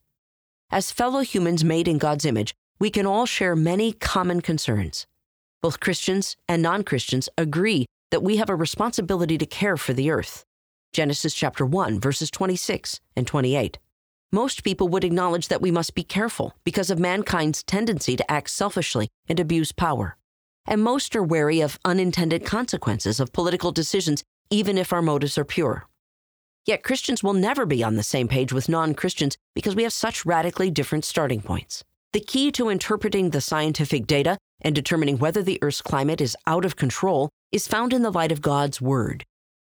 As 0.71 0.91
fellow 0.91 1.19
humans 1.19 1.63
made 1.63 1.87
in 1.87 1.99
God's 1.99 2.25
image, 2.25 2.55
we 2.79 2.89
can 2.89 3.05
all 3.05 3.25
share 3.25 3.55
many 3.55 3.93
common 3.93 4.41
concerns. 4.41 5.05
Both 5.61 5.79
Christians 5.79 6.35
and 6.47 6.61
non 6.61 6.83
Christians 6.83 7.29
agree 7.37 7.85
that 8.09 8.23
we 8.23 8.37
have 8.37 8.49
a 8.49 8.55
responsibility 8.55 9.37
to 9.37 9.45
care 9.45 9.77
for 9.77 9.93
the 9.93 10.09
earth. 10.09 10.43
Genesis 10.91 11.33
chapter 11.33 11.65
1, 11.65 11.99
verses 11.99 12.31
26 12.31 12.99
and 13.15 13.27
28. 13.27 13.77
Most 14.31 14.63
people 14.63 14.87
would 14.87 15.03
acknowledge 15.03 15.49
that 15.49 15.61
we 15.61 15.69
must 15.69 15.93
be 15.93 16.03
careful 16.03 16.55
because 16.63 16.89
of 16.89 16.97
mankind's 16.97 17.61
tendency 17.61 18.15
to 18.15 18.31
act 18.31 18.49
selfishly 18.49 19.07
and 19.29 19.39
abuse 19.39 19.71
power 19.71 20.17
and 20.65 20.81
most 20.81 21.15
are 21.15 21.23
wary 21.23 21.61
of 21.61 21.79
unintended 21.85 22.45
consequences 22.45 23.19
of 23.19 23.33
political 23.33 23.71
decisions, 23.71 24.23
even 24.49 24.77
if 24.77 24.93
our 24.93 25.01
motives 25.01 25.37
are 25.37 25.45
pure. 25.45 25.87
Yet 26.65 26.83
Christians 26.83 27.21
will 27.21 27.33
never 27.33 27.65
be 27.65 27.83
on 27.83 27.95
the 27.95 28.03
same 28.03 28.27
page 28.27 28.53
with 28.53 28.69
non 28.69 28.93
Christians 28.93 29.37
because 29.53 29.75
we 29.75 29.83
have 29.83 29.93
such 29.93 30.25
radically 30.25 30.71
different 30.71 31.03
starting 31.03 31.41
points. 31.41 31.83
The 32.13 32.21
key 32.21 32.51
to 32.53 32.69
interpreting 32.69 33.31
the 33.31 33.41
scientific 33.41 34.07
data 34.07 34.37
and 34.61 34.73
determining 34.73 35.17
whether 35.17 35.43
the 35.43 35.59
Earth's 35.61 35.81
climate 35.81 36.21
is 36.21 36.37
out 36.47 36.63
of 36.63 36.75
control 36.75 37.29
is 37.51 37.67
found 37.67 37.91
in 37.91 38.01
the 38.01 38.11
light 38.11 38.31
of 38.31 38.41
God's 38.41 38.79
Word. 38.79 39.25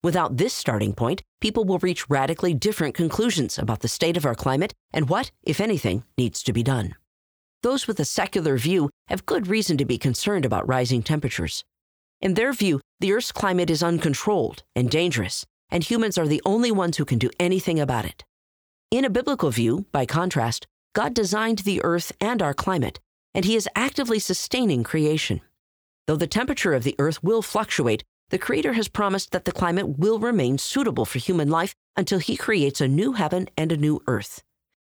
Without 0.02 0.38
this 0.38 0.54
starting 0.54 0.94
point, 0.94 1.22
people 1.40 1.64
will 1.64 1.78
reach 1.78 2.08
radically 2.08 2.54
different 2.54 2.94
conclusions 2.94 3.58
about 3.58 3.80
the 3.80 3.88
state 3.88 4.16
of 4.16 4.24
our 4.24 4.34
climate 4.34 4.72
and 4.92 5.08
what, 5.08 5.30
if 5.42 5.60
anything, 5.60 6.04
needs 6.16 6.42
to 6.42 6.52
be 6.52 6.62
done. 6.62 6.94
Those 7.62 7.86
with 7.86 8.00
a 8.00 8.04
secular 8.04 8.56
view 8.56 8.88
have 9.08 9.26
good 9.26 9.46
reason 9.46 9.76
to 9.76 9.84
be 9.84 9.98
concerned 9.98 10.46
about 10.46 10.66
rising 10.66 11.02
temperatures. 11.02 11.62
In 12.20 12.34
their 12.34 12.52
view, 12.52 12.80
the 13.00 13.12
Earth's 13.12 13.32
climate 13.32 13.70
is 13.70 13.82
uncontrolled 13.82 14.62
and 14.74 14.90
dangerous, 14.90 15.44
and 15.70 15.84
humans 15.84 16.16
are 16.16 16.26
the 16.26 16.42
only 16.46 16.70
ones 16.70 16.96
who 16.96 17.04
can 17.04 17.18
do 17.18 17.30
anything 17.38 17.78
about 17.78 18.04
it. 18.04 18.24
In 18.90 19.04
a 19.04 19.10
biblical 19.10 19.50
view, 19.50 19.86
by 19.92 20.06
contrast, 20.06 20.66
God 20.94 21.14
designed 21.14 21.60
the 21.60 21.82
Earth 21.84 22.12
and 22.20 22.42
our 22.42 22.54
climate, 22.54 22.98
and 23.34 23.44
He 23.44 23.56
is 23.56 23.68
actively 23.76 24.18
sustaining 24.18 24.82
creation. 24.82 25.40
Though 26.06 26.16
the 26.16 26.26
temperature 26.26 26.74
of 26.74 26.82
the 26.82 26.96
Earth 26.98 27.22
will 27.22 27.42
fluctuate, 27.42 28.02
the 28.30 28.38
Creator 28.38 28.72
has 28.72 28.88
promised 28.88 29.32
that 29.32 29.44
the 29.44 29.52
climate 29.52 29.98
will 29.98 30.18
remain 30.18 30.56
suitable 30.56 31.04
for 31.04 31.18
human 31.18 31.50
life 31.50 31.74
until 31.96 32.18
He 32.18 32.36
creates 32.36 32.80
a 32.80 32.88
new 32.88 33.12
heaven 33.12 33.48
and 33.56 33.70
a 33.70 33.76
new 33.76 34.00
earth. 34.06 34.42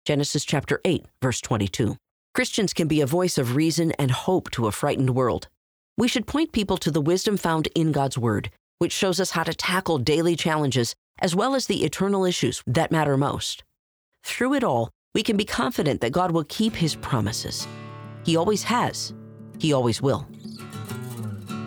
Genesis 0.06 0.46
chapter 0.46 0.80
8, 0.86 1.06
verse 1.22 1.42
22. 1.42 1.98
Christians 2.34 2.74
can 2.74 2.88
be 2.88 3.02
a 3.02 3.06
voice 3.06 3.38
of 3.38 3.58
reason 3.58 3.92
and 4.00 4.10
hope 4.10 4.50
to 4.52 4.68
a 4.68 4.72
frightened 4.72 5.10
world. 5.10 5.50
We 5.98 6.08
should 6.08 6.28
point 6.28 6.54
people 6.54 6.78
to 6.78 6.90
the 6.90 7.02
wisdom 7.02 7.36
found 7.36 7.68
in 7.76 7.92
God's 7.92 8.18
Word, 8.18 8.50
which 8.80 8.94
shows 8.94 9.20
us 9.20 9.32
how 9.32 9.44
to 9.44 9.54
tackle 9.54 9.98
daily 9.98 10.38
challenges 10.38 10.96
as 11.20 11.36
well 11.36 11.56
as 11.56 11.66
the 11.66 11.84
eternal 11.84 12.24
issues 12.24 12.64
that 12.66 12.90
matter 12.90 13.18
most. 13.18 13.66
Through 14.24 14.54
it 14.54 14.64
all, 14.64 14.92
we 15.14 15.24
can 15.24 15.36
be 15.36 15.44
confident 15.44 16.00
that 16.00 16.14
God 16.14 16.32
will 16.32 16.46
keep 16.46 16.74
His 16.74 16.96
promises. 16.96 17.68
He 18.24 18.38
always 18.38 18.64
has, 18.64 19.14
He 19.60 19.74
always 19.74 20.02
will. 20.02 20.26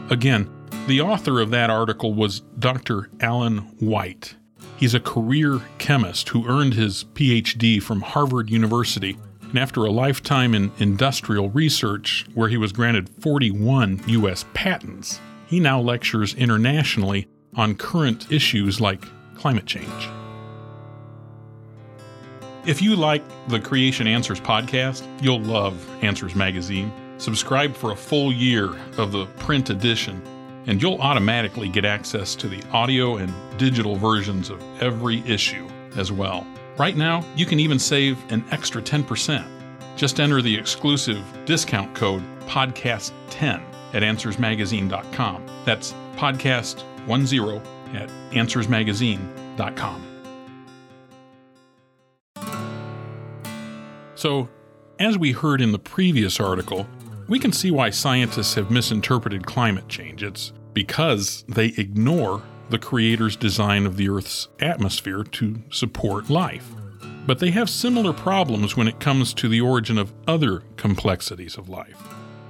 Again, 0.09 0.50
the 0.87 1.02
author 1.02 1.40
of 1.40 1.50
that 1.50 1.68
article 1.68 2.14
was 2.14 2.40
Dr. 2.59 3.11
Alan 3.21 3.59
White. 3.80 4.35
He's 4.78 4.94
a 4.94 5.00
career 5.00 5.61
chemist 5.76 6.30
who 6.30 6.49
earned 6.49 6.73
his 6.73 7.04
PhD 7.12 7.83
from 7.83 8.00
Harvard 8.00 8.50
University 8.50 9.18
and 9.54 9.62
after 9.62 9.84
a 9.84 9.90
lifetime 9.92 10.52
in 10.52 10.73
industrial 10.78 11.49
research, 11.50 12.26
where 12.34 12.49
he 12.49 12.56
was 12.56 12.73
granted 12.73 13.08
41 13.20 14.02
U.S. 14.08 14.44
patents, 14.52 15.20
he 15.46 15.61
now 15.61 15.80
lectures 15.80 16.34
internationally 16.34 17.28
on 17.54 17.76
current 17.76 18.32
issues 18.32 18.80
like 18.80 19.04
climate 19.37 19.64
change. 19.64 20.08
If 22.66 22.82
you 22.82 22.96
like 22.96 23.23
the 23.46 23.61
Creation 23.61 24.08
Answers 24.08 24.40
podcast, 24.40 25.06
you'll 25.23 25.42
love 25.42 25.88
Answers 26.02 26.34
Magazine. 26.34 26.92
Subscribe 27.18 27.76
for 27.76 27.92
a 27.92 27.96
full 27.96 28.32
year 28.32 28.75
of 28.99 29.12
the 29.12 29.26
print 29.38 29.70
edition, 29.70 30.20
and 30.66 30.82
you'll 30.82 31.00
automatically 31.00 31.68
get 31.68 31.84
access 31.84 32.34
to 32.34 32.49
the 32.49 32.61
audio 32.73 33.18
and 33.18 33.32
digital 33.56 33.94
versions 33.94 34.50
of 34.50 34.61
every 34.82 35.20
issue 35.28 35.68
as 35.94 36.11
well. 36.11 36.44
Right 36.76 36.97
now, 36.97 37.25
you 37.37 37.47
can 37.47 37.61
even 37.61 37.78
save 37.78 38.19
an 38.33 38.45
extra 38.50 38.83
10%. 38.83 39.47
Just 39.97 40.19
enter 40.19 40.43
the 40.43 40.54
exclusive 40.54 41.23
discount 41.45 41.95
code 41.95 42.23
podcast10 42.47 43.62
at 43.93 44.02
answersmagazine.com. 44.02 45.47
That's 45.64 45.95
podcast10 46.16 47.64
at 47.95 48.09
answersmagazine.com. 48.33 50.11
So, 54.16 54.49
as 54.99 55.19
we 55.19 55.33
heard 55.33 55.61
in 55.61 55.73
the 55.73 55.78
previous 55.78 56.40
article, 56.40 56.88
we 57.28 57.38
can 57.38 57.52
see 57.52 57.71
why 57.71 57.90
scientists 57.90 58.54
have 58.54 58.71
misinterpreted 58.71 59.47
climate 59.47 59.88
change. 59.88 60.23
It's 60.23 60.52
because 60.73 61.45
they 61.49 61.66
ignore 61.76 62.43
the 62.71 62.78
Creator's 62.78 63.37
design 63.37 63.87
of 63.87 63.97
the 63.97 64.09
Earth's 64.09 64.49
atmosphere 64.61 65.23
to 65.23 65.62
support 65.71 66.30
life. 66.30 66.71
But 67.26 67.38
they 67.38 67.50
have 67.50 67.71
similar 67.71 68.12
problems 68.12 68.76
when 68.76 68.88
it 68.88 69.00
comes 69.00 69.33
to 69.35 69.49
the 69.49 69.61
origin 69.61 69.99
of 69.99 70.12
other 70.26 70.62
complexities 70.76 71.56
of 71.56 71.68
life. 71.68 72.02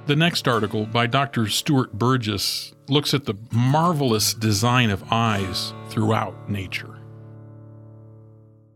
The 0.06 0.16
next 0.16 0.46
article 0.46 0.84
by 0.86 1.06
Dr. 1.06 1.48
Stuart 1.48 1.92
Burgess 1.94 2.74
looks 2.88 3.14
at 3.14 3.24
the 3.24 3.34
marvelous 3.52 4.34
design 4.34 4.90
of 4.90 5.04
eyes 5.10 5.72
throughout 5.88 6.50
nature. 6.50 6.98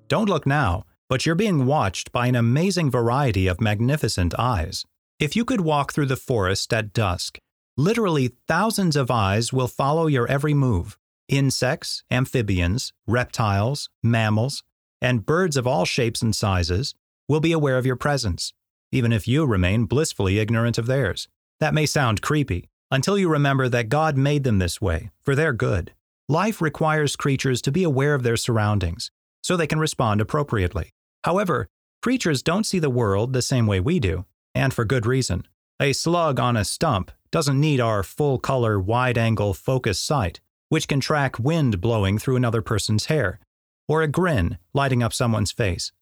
Don't 0.09 0.29
look 0.29 0.47
now, 0.47 0.85
but 1.09 1.27
you're 1.27 1.35
being 1.35 1.67
watched 1.67 2.13
by 2.13 2.27
an 2.27 2.37
amazing 2.37 2.91
variety 2.91 3.47
of 3.47 3.61
magnificent 3.61 4.35
eyes. 4.39 4.85
If 5.19 5.37
you 5.37 5.45
could 5.45 5.61
walk 5.61 5.93
through 5.93 6.07
the 6.07 6.17
forest 6.17 6.73
at 6.73 6.93
dusk, 6.93 7.39
literally 7.77 8.33
thousands 8.47 8.97
of 8.97 9.11
eyes 9.11 9.53
will 9.53 9.69
follow 9.69 10.07
your 10.07 10.27
every 10.29 10.55
move. 10.55 10.97
Insects, 11.29 12.03
amphibians, 12.11 12.93
reptiles, 13.07 13.91
mammals, 14.03 14.63
and 15.01 15.27
birds 15.27 15.57
of 15.57 15.67
all 15.67 15.85
shapes 15.85 16.23
and 16.23 16.35
sizes 16.35 16.95
will 17.29 17.41
be 17.41 17.53
aware 17.53 17.79
of 17.79 17.87
your 17.87 17.97
presence 17.97 18.55
even 18.91 19.13
if 19.13 19.29
you 19.29 19.45
remain 19.45 19.85
blissfully 19.85 20.39
ignorant 20.39 20.79
of 20.79 20.87
theirs. 20.87 21.29
That 21.61 21.75
may 21.75 21.87
sound 21.87 22.23
creepy, 22.23 22.69
until 22.91 23.19
you 23.19 23.29
remember 23.29 23.69
that 23.69 23.89
God 23.89 24.17
made 24.17 24.45
them 24.45 24.59
this 24.59 24.81
way, 24.81 25.11
for 25.23 25.35
their 25.35 25.53
good. 25.53 25.93
Life 26.29 26.61
requires 26.61 27.17
creatures 27.17 27.61
to 27.63 27.73
be 27.73 27.85
aware 27.85 28.15
of 28.15 28.23
their 28.23 28.37
surroundings, 28.37 29.11
so 29.43 29.57
they 29.57 29.67
can 29.67 29.79
respond 29.79 30.21
appropriately. 30.21 30.91
However, 31.25 31.69
creatures 32.03 32.43
don't 32.43 32.65
see 32.65 32.79
the 32.79 32.91
world 32.91 33.33
the 33.33 33.43
same 33.43 33.67
way 33.67 33.81
we 33.81 33.99
do, 33.99 34.25
and 34.55 34.73
for 34.73 34.85
good 34.85 35.07
reason. 35.07 35.47
A 35.81 35.93
slug 35.93 36.41
on 36.41 36.57
a 36.57 36.65
stump 36.65 37.11
doesn't 37.31 37.61
need 37.61 37.81
our 37.81 38.03
full 38.03 38.39
color, 38.39 38.81
wide 38.81 39.19
angle 39.19 39.53
focus 39.53 39.99
sight, 39.99 40.41
which 40.69 40.89
can 40.89 41.01
track 41.01 41.39
wind 41.39 41.81
blowing 41.81 42.19
through 42.19 42.37
another 42.37 42.63
person's 42.63 43.07
hair, 43.07 43.41
or 43.87 44.03
a 44.03 44.09
grin 44.09 44.59
lighting 44.75 45.03
up 45.03 45.13
someone's 45.13 45.53
face. 45.53 45.93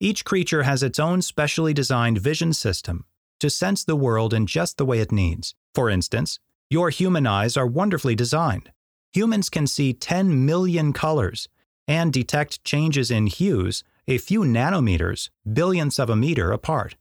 Each 0.00 0.24
creature 0.24 0.64
has 0.64 0.82
its 0.82 0.98
own 0.98 1.22
specially 1.22 1.72
designed 1.72 2.18
vision 2.18 2.52
system 2.52 3.04
to 3.40 3.50
sense 3.50 3.84
the 3.84 3.96
world 3.96 4.32
in 4.32 4.46
just 4.46 4.78
the 4.78 4.84
way 4.84 5.00
it 5.00 5.12
needs. 5.12 5.54
For 5.74 5.90
instance, 5.90 6.38
your 6.70 6.90
human 6.90 7.26
eyes 7.26 7.56
are 7.56 7.66
wonderfully 7.66 8.14
designed. 8.14 8.70
Humans 9.12 9.48
can 9.48 9.66
see 9.66 9.92
10 9.92 10.44
million 10.44 10.92
colors 10.92 11.48
and 11.88 12.12
detect 12.12 12.64
changes 12.64 13.10
in 13.10 13.26
hues 13.26 13.84
a 14.08 14.18
few 14.18 14.40
nanometers, 14.40 15.30
billionths 15.48 15.98
of 15.98 16.10
a 16.10 16.16
meter 16.16 16.52
apart. 16.52 16.96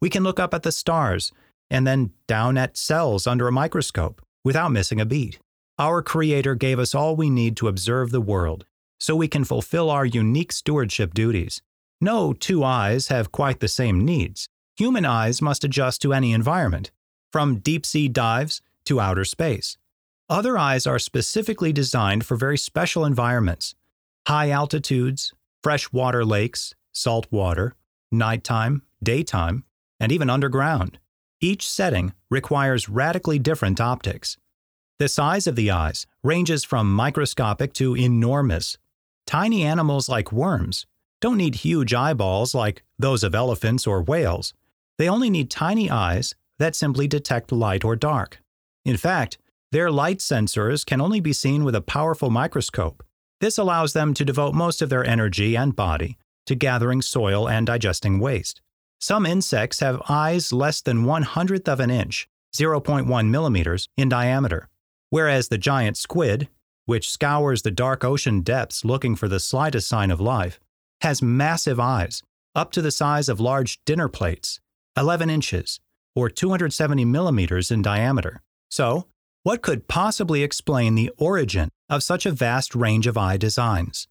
We 0.00 0.10
can 0.10 0.22
look 0.22 0.38
up 0.38 0.52
at 0.52 0.62
the 0.62 0.72
stars 0.72 1.32
and 1.70 1.86
then 1.86 2.10
down 2.26 2.58
at 2.58 2.76
cells 2.76 3.26
under 3.26 3.48
a 3.48 3.52
microscope 3.52 4.20
without 4.44 4.72
missing 4.72 5.00
a 5.00 5.06
beat. 5.06 5.38
Our 5.78 6.02
Creator 6.02 6.54
gave 6.56 6.78
us 6.78 6.94
all 6.94 7.16
we 7.16 7.30
need 7.30 7.56
to 7.58 7.68
observe 7.68 8.10
the 8.10 8.20
world 8.20 8.66
so 8.98 9.16
we 9.16 9.28
can 9.28 9.44
fulfill 9.44 9.90
our 9.90 10.06
unique 10.06 10.52
stewardship 10.52 11.14
duties 11.14 11.60
no 12.04 12.34
two 12.34 12.62
eyes 12.62 13.08
have 13.08 13.32
quite 13.32 13.60
the 13.60 13.68
same 13.68 14.04
needs. 14.04 14.48
Human 14.76 15.06
eyes 15.06 15.40
must 15.40 15.64
adjust 15.64 16.02
to 16.02 16.12
any 16.12 16.32
environment, 16.32 16.90
from 17.32 17.60
deep 17.60 17.86
sea 17.86 18.08
dives 18.08 18.60
to 18.84 19.00
outer 19.00 19.24
space. 19.24 19.78
Other 20.28 20.58
eyes 20.58 20.86
are 20.86 20.98
specifically 20.98 21.72
designed 21.72 22.26
for 22.26 22.36
very 22.36 22.58
special 22.58 23.06
environments 23.06 23.74
high 24.26 24.50
altitudes, 24.50 25.32
freshwater 25.62 26.24
lakes, 26.24 26.74
salt 26.92 27.26
water, 27.30 27.74
nighttime, 28.12 28.82
daytime, 29.02 29.64
and 29.98 30.12
even 30.12 30.28
underground. 30.28 30.98
Each 31.40 31.68
setting 31.68 32.12
requires 32.30 32.88
radically 32.88 33.38
different 33.38 33.80
optics. 33.80 34.36
The 35.00 35.08
size 35.08 35.48
of 35.48 35.56
the 35.56 35.72
eyes 35.72 36.06
ranges 36.22 36.62
from 36.62 36.94
microscopic 36.94 37.72
to 37.74 37.96
enormous. 37.96 38.78
Tiny 39.26 39.64
animals 39.64 40.08
like 40.08 40.30
worms 40.30 40.86
don't 41.20 41.36
need 41.36 41.56
huge 41.56 41.92
eyeballs 41.92 42.54
like 42.54 42.84
those 42.98 43.24
of 43.24 43.34
elephants 43.34 43.86
or 43.86 44.02
whales. 44.02 44.54
They 44.98 45.08
only 45.08 45.30
need 45.30 45.50
tiny 45.50 45.90
eyes 45.90 46.36
that 46.58 46.76
simply 46.76 47.08
detect 47.08 47.50
light 47.50 47.84
or 47.84 47.96
dark. 47.96 48.40
In 48.84 48.96
fact, 48.96 49.38
their 49.72 49.90
light 49.90 50.18
sensors 50.18 50.86
can 50.86 51.00
only 51.00 51.18
be 51.18 51.32
seen 51.32 51.64
with 51.64 51.74
a 51.74 51.80
powerful 51.80 52.30
microscope. 52.30 53.02
This 53.40 53.58
allows 53.58 53.94
them 53.94 54.14
to 54.14 54.24
devote 54.24 54.54
most 54.54 54.80
of 54.80 54.90
their 54.90 55.04
energy 55.04 55.56
and 55.56 55.74
body 55.74 56.18
to 56.46 56.54
gathering 56.54 57.02
soil 57.02 57.48
and 57.48 57.66
digesting 57.66 58.20
waste. 58.20 58.60
Some 59.00 59.26
insects 59.26 59.80
have 59.80 60.02
eyes 60.08 60.52
less 60.52 60.80
than 60.82 61.04
one 61.04 61.22
hundredth 61.22 61.68
of 61.68 61.80
an 61.80 61.90
inch, 61.90 62.28
0.1 62.54 63.28
millimeters, 63.28 63.88
in 63.96 64.08
diameter, 64.08 64.68
whereas 65.14 65.46
the 65.46 65.56
giant 65.56 65.96
squid, 65.96 66.48
which 66.86 67.08
scours 67.08 67.62
the 67.62 67.70
dark 67.70 68.02
ocean 68.02 68.40
depths 68.40 68.84
looking 68.84 69.14
for 69.14 69.28
the 69.28 69.38
slightest 69.38 69.86
sign 69.86 70.10
of 70.10 70.20
life, 70.20 70.58
has 71.02 71.22
massive 71.22 71.78
eyes, 71.78 72.20
up 72.56 72.72
to 72.72 72.82
the 72.82 72.90
size 72.90 73.28
of 73.28 73.38
large 73.38 73.78
dinner 73.84 74.08
plates, 74.08 74.58
11 74.96 75.30
inches, 75.30 75.78
or 76.16 76.28
270 76.28 77.04
millimeters 77.04 77.70
in 77.70 77.80
diameter. 77.80 78.42
So, 78.68 79.06
what 79.44 79.62
could 79.62 79.86
possibly 79.86 80.42
explain 80.42 80.96
the 80.96 81.12
origin 81.16 81.68
of 81.88 82.02
such 82.02 82.26
a 82.26 82.32
vast 82.32 82.74
range 82.74 83.06
of 83.06 83.16
eye 83.16 83.36
designs? 83.36 84.08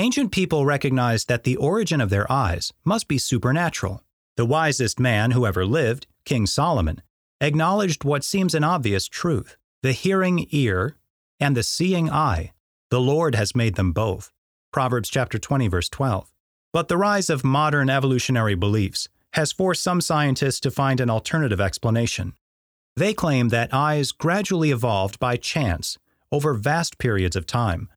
Ancient 0.00 0.32
people 0.32 0.66
recognized 0.66 1.28
that 1.28 1.44
the 1.44 1.58
origin 1.58 2.00
of 2.00 2.10
their 2.10 2.26
eyes 2.30 2.72
must 2.84 3.06
be 3.06 3.18
supernatural. 3.18 4.02
The 4.36 4.46
wisest 4.46 4.98
man 4.98 5.30
who 5.30 5.46
ever 5.46 5.64
lived, 5.64 6.08
King 6.24 6.44
Solomon, 6.44 7.02
acknowledged 7.40 8.02
what 8.02 8.24
seems 8.24 8.52
an 8.52 8.64
obvious 8.64 9.06
truth 9.06 9.56
the 9.82 9.92
hearing 9.92 10.46
ear 10.50 10.96
and 11.38 11.56
the 11.56 11.62
seeing 11.62 12.10
eye. 12.10 12.52
The 12.90 13.00
Lord 13.00 13.34
has 13.34 13.56
made 13.56 13.76
them 13.76 13.92
both. 13.92 14.30
Proverbs 14.72 15.08
chapter 15.08 15.38
20 15.38 15.68
verse 15.68 15.88
12. 15.88 16.30
But 16.72 16.88
the 16.88 16.98
rise 16.98 17.30
of 17.30 17.44
modern 17.44 17.88
evolutionary 17.88 18.54
beliefs 18.54 19.08
has 19.32 19.52
forced 19.52 19.82
some 19.82 20.00
scientists 20.00 20.60
to 20.60 20.70
find 20.70 21.00
an 21.00 21.08
alternative 21.08 21.60
explanation. 21.60 22.34
They 22.96 23.14
claim 23.14 23.48
that 23.48 23.72
eyes 23.72 24.12
gradually 24.12 24.70
evolved 24.70 25.18
by 25.18 25.36
chance 25.36 25.98
over 26.30 26.52
vast 26.52 26.98
periods 26.98 27.36
of 27.36 27.46
time. 27.46 27.88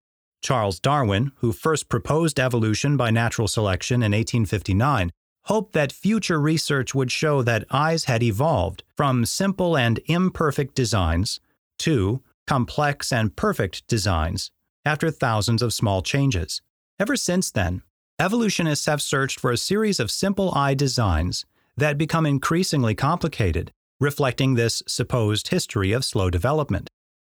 Charles 0.41 0.79
Darwin, 0.79 1.31
who 1.37 1.51
first 1.51 1.89
proposed 1.89 2.39
evolution 2.39 2.95
by 2.95 3.11
natural 3.11 3.47
selection 3.47 3.97
in 3.97 4.11
1859, 4.11 5.11
hoped 5.45 5.73
that 5.73 5.91
future 5.91 6.39
research 6.39 6.95
would 6.95 7.11
show 7.11 7.41
that 7.41 7.65
eyes 7.71 8.05
had 8.05 8.23
evolved 8.23 8.83
from 8.95 9.25
simple 9.25 9.75
and 9.77 9.99
imperfect 10.05 10.75
designs 10.75 11.39
to 11.79 12.21
complex 12.47 13.11
and 13.11 13.35
perfect 13.35 13.87
designs 13.87 14.51
after 14.85 15.09
thousands 15.09 15.61
of 15.61 15.73
small 15.73 16.01
changes. 16.01 16.61
Ever 16.99 17.15
since 17.15 17.51
then, 17.51 17.81
evolutionists 18.19 18.85
have 18.85 19.01
searched 19.01 19.39
for 19.39 19.51
a 19.51 19.57
series 19.57 19.99
of 19.99 20.11
simple 20.11 20.53
eye 20.53 20.73
designs 20.73 21.45
that 21.77 21.97
become 21.97 22.25
increasingly 22.25 22.95
complicated, 22.95 23.71
reflecting 23.99 24.53
this 24.53 24.83
supposed 24.87 25.47
history 25.47 25.91
of 25.91 26.05
slow 26.05 26.29
development. 26.29 26.89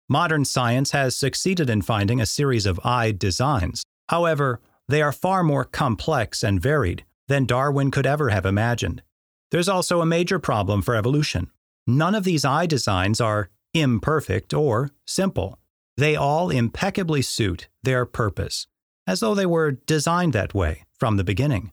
Modern 0.09 0.44
science 0.44 0.90
has 0.90 1.16
succeeded 1.16 1.70
in 1.70 1.83
finding 1.83 2.20
a 2.20 2.27
series 2.27 2.66
of 2.66 2.81
eye 2.85 3.12
designs. 3.12 3.85
However, 4.09 4.61
they 4.88 5.01
are 5.01 5.12
far 5.12 5.42
more 5.42 5.64
complex 5.64 6.42
and 6.42 6.61
varied 6.61 7.05
than 7.29 7.47
Darwin 7.47 7.90
could 7.90 8.07
ever 8.07 8.29
have 8.29 8.44
imagined. 8.44 9.03
There's 9.51 9.68
also 9.68 10.01
a 10.01 10.07
major 10.07 10.38
problem 10.38 10.83
for 10.83 10.94
evolution. 10.94 11.51
None 11.87 12.14
of 12.14 12.25
these 12.25 12.44
eye 12.44 12.66
designs 12.66 13.20
are 13.20 13.51
imperfect 13.74 14.54
or 14.54 14.90
simple. 15.06 15.58
They 15.96 16.16
all 16.16 16.50
impeccably 16.50 17.22
suit 17.22 17.68
their 17.82 18.06
purpose, 18.06 18.66
as 19.06 19.20
though 19.20 19.34
they 19.34 19.46
were 19.46 19.72
designed 19.72 20.32
that 20.32 20.54
way 20.54 20.84
from 20.98 21.16
the 21.16 21.24
beginning. 21.24 21.72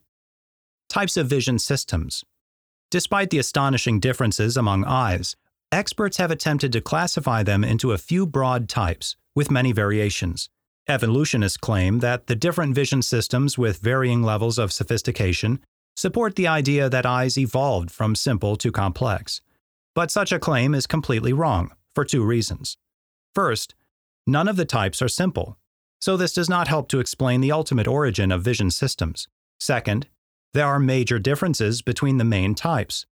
Types 0.90 1.16
of 1.16 1.28
vision 1.28 1.58
systems. 1.58 2.26
Despite 2.90 3.30
the 3.30 3.40
astonishing 3.40 4.00
differences 4.00 4.58
among 4.58 4.84
eyes, 4.84 5.38
experts 5.72 6.18
have 6.18 6.32
attempted 6.32 6.74
to 6.74 6.82
classify 6.82 7.44
them 7.44 7.64
into 7.64 7.94
a 7.94 7.98
few 7.98 8.26
broad 8.26 8.68
types, 8.68 9.16
with 9.34 9.50
many 9.50 9.72
variations. 9.72 10.50
Evolutionists 10.88 11.58
claim 11.58 12.00
that 12.00 12.28
the 12.28 12.36
different 12.36 12.76
vision 12.76 13.02
systems 13.02 13.58
with 13.58 13.80
varying 13.80 14.24
levels 14.24 14.58
of 14.58 14.74
sophistication 14.74 15.62
support 15.96 16.36
the 16.36 16.48
idea 16.48 16.90
that 16.90 17.06
eyes 17.06 17.38
evolved 17.38 17.92
from 17.92 18.16
simple 18.16 18.56
to 18.58 18.72
complex. 18.72 19.42
But 19.96 20.12
such 20.12 20.32
a 20.32 20.40
claim 20.40 20.74
is 20.74 20.88
completely 20.88 21.32
wrong, 21.32 21.72
for 21.94 22.06
two 22.06 22.24
reasons. 22.24 22.78
First, 23.34 23.76
None 24.28 24.48
of 24.48 24.56
the 24.56 24.66
types 24.66 25.02
are 25.02 25.08
simple, 25.08 25.58
so 26.00 26.16
this 26.16 26.34
does 26.34 26.50
not 26.50 26.68
help 26.68 26.88
to 26.90 27.00
explain 27.00 27.42
the 27.42 27.52
ultimate 27.52 27.88
origin 27.88 28.32
of 28.32 28.44
vision 28.44 28.70
systems. 28.70 29.28
Second, 29.60 30.08
there 30.54 30.68
are 30.68 30.80
major 30.80 31.18
differences 31.18 31.82
between 31.82 32.18
the 32.18 32.24
main 32.24 32.54
types, 32.54 33.06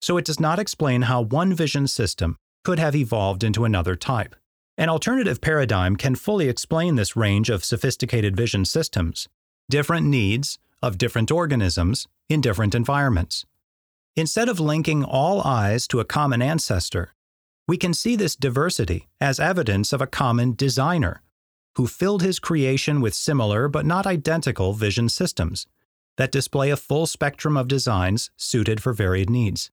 so 0.00 0.16
it 0.16 0.24
does 0.24 0.40
not 0.40 0.58
explain 0.58 1.02
how 1.02 1.20
one 1.20 1.52
vision 1.52 1.86
system 1.86 2.36
could 2.64 2.78
have 2.78 2.96
evolved 2.96 3.44
into 3.44 3.64
another 3.64 3.94
type. 3.94 4.34
An 4.78 4.88
alternative 4.88 5.40
paradigm 5.40 5.96
can 5.96 6.14
fully 6.14 6.48
explain 6.48 6.96
this 6.96 7.14
range 7.14 7.50
of 7.50 7.64
sophisticated 7.64 8.36
vision 8.36 8.64
systems, 8.64 9.28
different 9.68 10.06
needs 10.06 10.58
of 10.82 10.98
different 10.98 11.30
organisms 11.30 12.08
in 12.28 12.40
different 12.40 12.74
environments. 12.74 13.44
Instead 14.16 14.48
of 14.48 14.60
linking 14.60 15.04
all 15.04 15.42
eyes 15.42 15.86
to 15.88 16.00
a 16.00 16.04
common 16.04 16.40
ancestor, 16.40 17.14
we 17.66 17.76
can 17.76 17.94
see 17.94 18.16
this 18.16 18.36
diversity 18.36 19.08
as 19.20 19.40
evidence 19.40 19.92
of 19.92 20.00
a 20.00 20.06
common 20.06 20.54
designer 20.54 21.22
who 21.76 21.86
filled 21.86 22.22
his 22.22 22.38
creation 22.38 23.00
with 23.00 23.14
similar 23.14 23.68
but 23.68 23.86
not 23.86 24.06
identical 24.06 24.72
vision 24.72 25.08
systems 25.08 25.66
that 26.16 26.30
display 26.30 26.70
a 26.70 26.76
full 26.76 27.06
spectrum 27.06 27.56
of 27.56 27.68
designs 27.68 28.30
suited 28.36 28.80
for 28.80 28.92
varied 28.92 29.30
needs. 29.30 29.70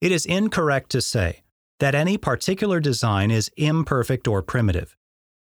It 0.00 0.12
is 0.12 0.26
incorrect 0.26 0.90
to 0.90 1.02
say 1.02 1.42
that 1.80 1.94
any 1.94 2.16
particular 2.16 2.78
design 2.78 3.30
is 3.30 3.50
imperfect 3.56 4.28
or 4.28 4.42
primitive. 4.42 4.96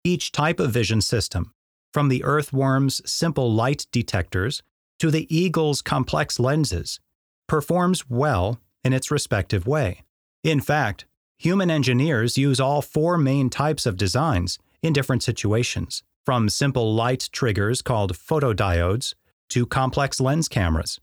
Each 0.03 0.31
type 0.31 0.59
of 0.59 0.71
vision 0.71 1.01
system, 1.01 1.53
from 1.93 2.07
the 2.07 2.23
earthworm's 2.23 3.01
simple 3.09 3.53
light 3.53 3.85
detectors 3.91 4.63
to 4.99 5.11
the 5.11 5.27
eagle's 5.35 5.81
complex 5.81 6.39
lenses, 6.39 6.99
performs 7.47 8.09
well 8.09 8.59
in 8.83 8.93
its 8.93 9.11
respective 9.11 9.67
way. 9.67 10.03
In 10.43 10.59
fact, 10.59 11.05
human 11.37 11.69
engineers 11.71 12.37
use 12.37 12.59
all 12.59 12.81
four 12.81 13.17
main 13.17 13.49
types 13.49 13.85
of 13.85 13.97
designs 13.97 14.59
in 14.81 14.93
different 14.93 15.23
situations, 15.23 16.03
from 16.25 16.49
simple 16.49 16.93
light 16.93 17.29
triggers 17.31 17.81
called 17.81 18.13
photodiodes 18.13 19.13
to 19.49 19.65
complex 19.65 20.19
lens 20.19 20.47
cameras. 20.47 20.99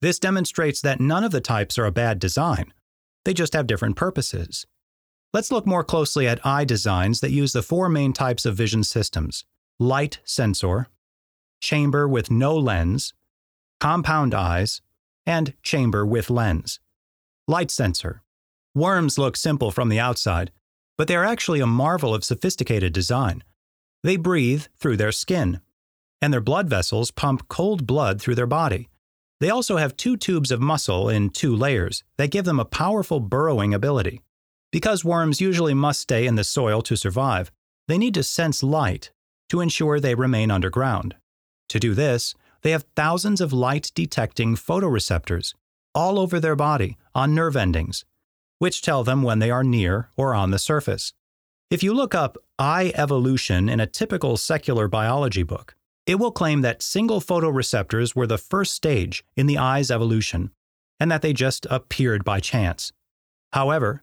This 0.00 0.18
demonstrates 0.18 0.80
that 0.82 1.00
none 1.00 1.24
of 1.24 1.32
the 1.32 1.40
types 1.40 1.78
are 1.78 1.86
a 1.86 1.92
bad 1.92 2.18
design, 2.18 2.72
they 3.28 3.34
just 3.34 3.52
have 3.52 3.66
different 3.66 3.94
purposes. 3.94 4.66
Let's 5.34 5.52
look 5.52 5.66
more 5.66 5.84
closely 5.84 6.26
at 6.26 6.46
eye 6.46 6.64
designs 6.64 7.20
that 7.20 7.30
use 7.30 7.52
the 7.52 7.62
four 7.62 7.90
main 7.90 8.14
types 8.14 8.46
of 8.46 8.56
vision 8.56 8.82
systems 8.84 9.44
light 9.78 10.18
sensor, 10.24 10.88
chamber 11.60 12.08
with 12.08 12.30
no 12.30 12.56
lens, 12.56 13.12
compound 13.80 14.32
eyes, 14.32 14.80
and 15.26 15.52
chamber 15.62 16.06
with 16.06 16.30
lens. 16.30 16.80
Light 17.46 17.70
sensor. 17.70 18.22
Worms 18.74 19.18
look 19.18 19.36
simple 19.36 19.70
from 19.70 19.88
the 19.88 20.00
outside, 20.00 20.50
but 20.96 21.08
they 21.08 21.16
are 21.16 21.24
actually 21.24 21.60
a 21.60 21.66
marvel 21.66 22.14
of 22.14 22.24
sophisticated 22.24 22.92
design. 22.92 23.42
They 24.02 24.16
breathe 24.16 24.66
through 24.78 24.96
their 24.96 25.12
skin, 25.12 25.60
and 26.20 26.32
their 26.32 26.40
blood 26.40 26.68
vessels 26.68 27.10
pump 27.10 27.48
cold 27.48 27.86
blood 27.86 28.20
through 28.20 28.34
their 28.34 28.46
body. 28.46 28.88
They 29.40 29.50
also 29.50 29.76
have 29.76 29.96
two 29.96 30.16
tubes 30.16 30.50
of 30.50 30.60
muscle 30.60 31.08
in 31.08 31.30
two 31.30 31.54
layers 31.54 32.02
that 32.16 32.30
give 32.30 32.44
them 32.44 32.58
a 32.58 32.64
powerful 32.64 33.20
burrowing 33.20 33.72
ability. 33.72 34.20
Because 34.72 35.04
worms 35.04 35.40
usually 35.40 35.74
must 35.74 36.00
stay 36.00 36.26
in 36.26 36.34
the 36.34 36.44
soil 36.44 36.82
to 36.82 36.96
survive, 36.96 37.50
they 37.86 37.98
need 37.98 38.14
to 38.14 38.22
sense 38.22 38.62
light 38.62 39.12
to 39.48 39.60
ensure 39.60 39.98
they 39.98 40.14
remain 40.14 40.50
underground. 40.50 41.14
To 41.70 41.80
do 41.80 41.94
this, 41.94 42.34
they 42.62 42.72
have 42.72 42.84
thousands 42.96 43.40
of 43.40 43.52
light 43.52 43.92
detecting 43.94 44.56
photoreceptors 44.56 45.54
all 45.94 46.18
over 46.18 46.38
their 46.38 46.56
body 46.56 46.96
on 47.14 47.34
nerve 47.34 47.56
endings, 47.56 48.04
which 48.58 48.82
tell 48.82 49.04
them 49.04 49.22
when 49.22 49.38
they 49.38 49.50
are 49.50 49.64
near 49.64 50.08
or 50.16 50.34
on 50.34 50.50
the 50.50 50.58
surface. 50.58 51.12
If 51.70 51.82
you 51.82 51.92
look 51.92 52.14
up 52.14 52.38
eye 52.58 52.92
evolution 52.94 53.68
in 53.68 53.80
a 53.80 53.86
typical 53.86 54.36
secular 54.36 54.88
biology 54.88 55.42
book, 55.42 55.74
it 56.06 56.18
will 56.18 56.32
claim 56.32 56.62
that 56.62 56.82
single 56.82 57.20
photoreceptors 57.20 58.16
were 58.16 58.26
the 58.26 58.38
first 58.38 58.72
stage 58.72 59.24
in 59.36 59.46
the 59.46 59.58
eye's 59.58 59.90
evolution 59.90 60.50
and 60.98 61.10
that 61.10 61.22
they 61.22 61.32
just 61.32 61.66
appeared 61.70 62.24
by 62.24 62.40
chance. 62.40 62.92
However, 63.52 64.02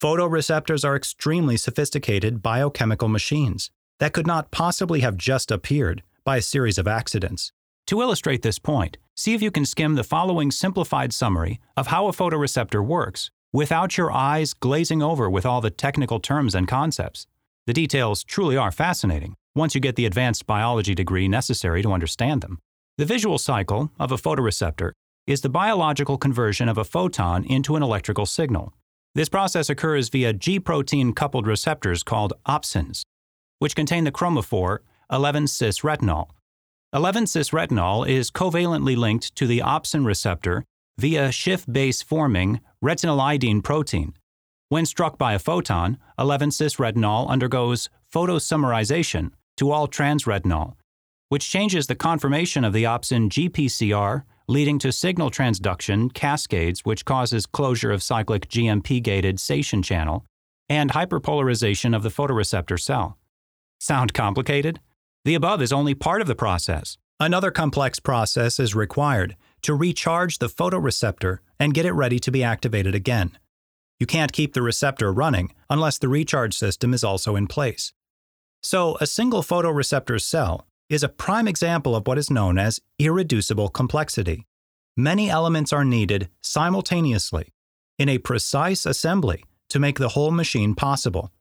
photoreceptors 0.00 0.84
are 0.84 0.94
extremely 0.94 1.56
sophisticated 1.56 2.42
biochemical 2.42 3.08
machines 3.08 3.70
that 3.98 4.12
could 4.12 4.26
not 4.26 4.50
possibly 4.50 5.00
have 5.00 5.16
just 5.16 5.50
appeared 5.50 6.02
by 6.24 6.36
a 6.36 6.42
series 6.42 6.76
of 6.76 6.86
accidents. 6.86 7.52
To 7.86 8.02
illustrate 8.02 8.42
this 8.42 8.58
point, 8.58 8.98
see 9.14 9.32
if 9.32 9.40
you 9.40 9.50
can 9.50 9.64
skim 9.64 9.94
the 9.94 10.04
following 10.04 10.50
simplified 10.50 11.12
summary 11.12 11.60
of 11.76 11.86
how 11.86 12.08
a 12.08 12.12
photoreceptor 12.12 12.84
works 12.84 13.30
without 13.52 13.96
your 13.96 14.12
eyes 14.12 14.54
glazing 14.54 15.02
over 15.02 15.28
with 15.30 15.46
all 15.46 15.60
the 15.60 15.70
technical 15.70 16.20
terms 16.20 16.54
and 16.54 16.68
concepts. 16.68 17.26
The 17.66 17.72
details 17.72 18.22
truly 18.22 18.56
are 18.56 18.70
fascinating 18.70 19.34
once 19.54 19.74
you 19.74 19.80
get 19.80 19.96
the 19.96 20.06
advanced 20.06 20.46
biology 20.46 20.94
degree 20.94 21.28
necessary 21.28 21.82
to 21.82 21.92
understand 21.92 22.42
them. 22.42 22.58
The 22.98 23.04
visual 23.04 23.38
cycle 23.38 23.90
of 23.98 24.12
a 24.12 24.16
photoreceptor 24.16 24.92
is 25.26 25.40
the 25.40 25.48
biological 25.48 26.18
conversion 26.18 26.68
of 26.68 26.78
a 26.78 26.84
photon 26.84 27.44
into 27.44 27.76
an 27.76 27.82
electrical 27.82 28.26
signal. 28.26 28.72
This 29.14 29.28
process 29.28 29.68
occurs 29.68 30.08
via 30.08 30.32
G 30.32 30.60
protein 30.60 31.12
coupled 31.12 31.46
receptors 31.46 32.02
called 32.02 32.34
opsins, 32.46 33.02
which 33.58 33.74
contain 33.74 34.04
the 34.04 34.12
chromophore 34.12 34.78
11 35.10 35.46
cis 35.46 35.82
retinal. 35.82 36.30
11 36.92 37.26
cis 37.26 37.52
retinal 37.52 38.04
is 38.04 38.30
covalently 38.30 38.96
linked 38.96 39.34
to 39.36 39.46
the 39.46 39.60
opsin 39.60 40.06
receptor 40.06 40.64
via 40.98 41.32
Schiff 41.32 41.66
base 41.66 42.02
forming 42.02 42.60
retinylidene 42.86 43.64
protein. 43.64 44.14
When 44.68 44.86
struck 44.86 45.18
by 45.18 45.34
a 45.34 45.40
photon, 45.40 45.98
11 46.20 46.52
cis 46.52 46.78
retinal 46.78 47.28
undergoes 47.28 47.88
photoisomerization, 48.14 49.32
to 49.56 49.72
all 49.72 49.88
transretinal, 49.88 50.74
which 51.28 51.50
changes 51.50 51.88
the 51.88 51.96
conformation 51.96 52.64
of 52.64 52.72
the 52.72 52.84
opsin 52.84 53.28
GPCR, 53.28 54.22
leading 54.46 54.78
to 54.78 54.92
signal 54.92 55.32
transduction 55.32 56.14
cascades, 56.14 56.84
which 56.84 57.04
causes 57.04 57.46
closure 57.46 57.90
of 57.90 58.04
cyclic 58.04 58.48
GMP 58.48 59.02
gated 59.02 59.40
cation 59.44 59.82
channel, 59.82 60.24
and 60.68 60.92
hyperpolarization 60.92 61.96
of 61.96 62.04
the 62.04 62.08
photoreceptor 62.08 62.78
cell. 62.78 63.18
Sound 63.80 64.14
complicated? 64.14 64.78
The 65.24 65.34
above 65.34 65.60
is 65.60 65.72
only 65.72 65.94
part 65.94 66.20
of 66.20 66.28
the 66.28 66.36
process. 66.36 66.98
Another 67.18 67.50
complex 67.50 67.98
process 67.98 68.60
is 68.60 68.76
required 68.76 69.34
to 69.62 69.74
recharge 69.74 70.38
the 70.38 70.48
photoreceptor 70.48 71.38
and 71.58 71.74
get 71.74 71.86
it 71.86 71.92
ready 71.92 72.18
to 72.18 72.30
be 72.30 72.42
activated 72.42 72.94
again. 72.94 73.38
You 73.98 74.06
can't 74.06 74.32
keep 74.32 74.52
the 74.52 74.62
receptor 74.62 75.12
running 75.12 75.52
unless 75.70 75.98
the 75.98 76.08
recharge 76.08 76.54
system 76.54 76.92
is 76.92 77.02
also 77.02 77.36
in 77.36 77.46
place. 77.46 77.92
So, 78.62 78.96
a 79.00 79.06
single 79.06 79.42
photoreceptor 79.42 80.20
cell 80.20 80.66
is 80.88 81.02
a 81.02 81.08
prime 81.08 81.48
example 81.48 81.96
of 81.96 82.06
what 82.06 82.18
is 82.18 82.30
known 82.30 82.58
as 82.58 82.80
irreducible 82.98 83.68
complexity. 83.68 84.46
Many 84.96 85.30
elements 85.30 85.72
are 85.72 85.84
needed 85.84 86.28
simultaneously 86.40 87.52
in 87.98 88.08
a 88.08 88.18
precise 88.18 88.86
assembly 88.86 89.44
to 89.68 89.78
make 89.78 89.98
the 89.98 90.10
whole 90.10 90.30
machine 90.30 90.74
possible. 90.74 91.32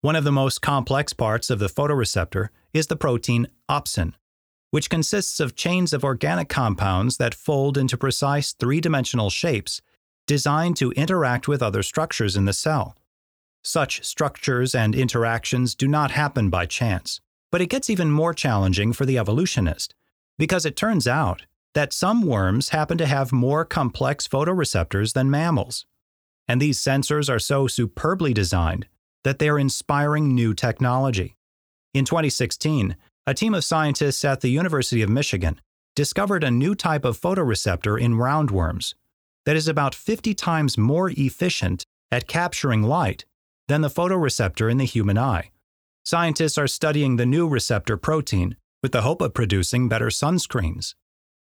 One 0.00 0.16
of 0.16 0.24
the 0.24 0.32
most 0.32 0.60
complex 0.60 1.12
parts 1.12 1.50
of 1.50 1.58
the 1.58 1.68
photoreceptor 1.68 2.48
is 2.72 2.88
the 2.88 2.96
protein 2.96 3.48
opsin, 3.70 4.12
which 4.74 4.90
consists 4.90 5.38
of 5.38 5.54
chains 5.54 5.92
of 5.92 6.02
organic 6.02 6.48
compounds 6.48 7.16
that 7.16 7.32
fold 7.32 7.78
into 7.78 7.96
precise 7.96 8.52
three 8.54 8.80
dimensional 8.80 9.30
shapes 9.30 9.80
designed 10.26 10.76
to 10.76 10.90
interact 10.96 11.46
with 11.46 11.62
other 11.62 11.80
structures 11.80 12.34
in 12.34 12.44
the 12.44 12.52
cell. 12.52 12.96
Such 13.62 14.04
structures 14.04 14.74
and 14.74 14.96
interactions 14.96 15.76
do 15.76 15.86
not 15.86 16.10
happen 16.10 16.50
by 16.50 16.66
chance. 16.66 17.20
But 17.52 17.60
it 17.60 17.68
gets 17.68 17.88
even 17.88 18.10
more 18.10 18.34
challenging 18.34 18.92
for 18.92 19.06
the 19.06 19.16
evolutionist, 19.16 19.94
because 20.38 20.66
it 20.66 20.74
turns 20.74 21.06
out 21.06 21.46
that 21.74 21.92
some 21.92 22.22
worms 22.22 22.70
happen 22.70 22.98
to 22.98 23.06
have 23.06 23.30
more 23.30 23.64
complex 23.64 24.26
photoreceptors 24.26 25.12
than 25.12 25.30
mammals. 25.30 25.86
And 26.48 26.60
these 26.60 26.80
sensors 26.80 27.30
are 27.30 27.38
so 27.38 27.68
superbly 27.68 28.34
designed 28.34 28.88
that 29.22 29.38
they 29.38 29.48
are 29.48 29.56
inspiring 29.56 30.34
new 30.34 30.52
technology. 30.52 31.36
In 31.94 32.04
2016, 32.04 32.96
a 33.26 33.34
team 33.34 33.54
of 33.54 33.64
scientists 33.64 34.24
at 34.24 34.42
the 34.42 34.50
University 34.50 35.00
of 35.00 35.08
Michigan 35.08 35.58
discovered 35.96 36.44
a 36.44 36.50
new 36.50 36.74
type 36.74 37.04
of 37.04 37.18
photoreceptor 37.18 37.98
in 37.98 38.14
roundworms 38.14 38.94
that 39.46 39.56
is 39.56 39.68
about 39.68 39.94
50 39.94 40.34
times 40.34 40.76
more 40.76 41.10
efficient 41.16 41.84
at 42.10 42.28
capturing 42.28 42.82
light 42.82 43.24
than 43.68 43.80
the 43.80 43.88
photoreceptor 43.88 44.70
in 44.70 44.76
the 44.76 44.84
human 44.84 45.16
eye. 45.16 45.50
Scientists 46.04 46.58
are 46.58 46.66
studying 46.66 47.16
the 47.16 47.24
new 47.24 47.48
receptor 47.48 47.96
protein 47.96 48.56
with 48.82 48.92
the 48.92 49.02
hope 49.02 49.22
of 49.22 49.32
producing 49.32 49.88
better 49.88 50.08
sunscreens. 50.08 50.94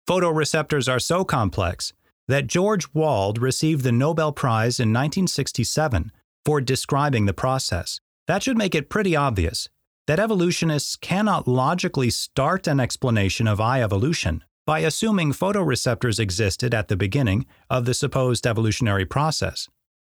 Photoreceptors 0.08 0.90
are 0.90 1.00
so 1.00 1.26
complex 1.26 1.92
that 2.30 2.48
George 2.48 2.94
Wald 2.94 3.38
received 3.38 3.84
the 3.84 3.92
Nobel 3.92 4.32
Prize 4.32 4.80
in 4.80 4.90
1967 4.90 6.14
for 6.46 6.62
describing 6.62 7.26
the 7.26 7.34
process. 7.34 8.00
That 8.28 8.44
should 8.44 8.58
make 8.58 8.74
it 8.74 8.90
pretty 8.90 9.18
obvious 9.18 9.68
that 10.08 10.20
evolutionists 10.20 10.96
cannot 10.96 11.48
logically 11.48 12.10
start 12.10 12.68
an 12.68 12.80
explanation 12.80 13.48
of 13.48 13.62
eye 13.62 13.82
evolution 13.82 14.44
by 14.66 14.80
assuming 14.80 15.32
photoreceptors 15.32 16.20
existed 16.20 16.74
at 16.74 16.88
the 16.88 16.96
beginning 16.96 17.46
of 17.70 17.86
the 17.86 17.94
supposed 17.94 18.48
evolutionary 18.48 19.06
process. 19.06 19.68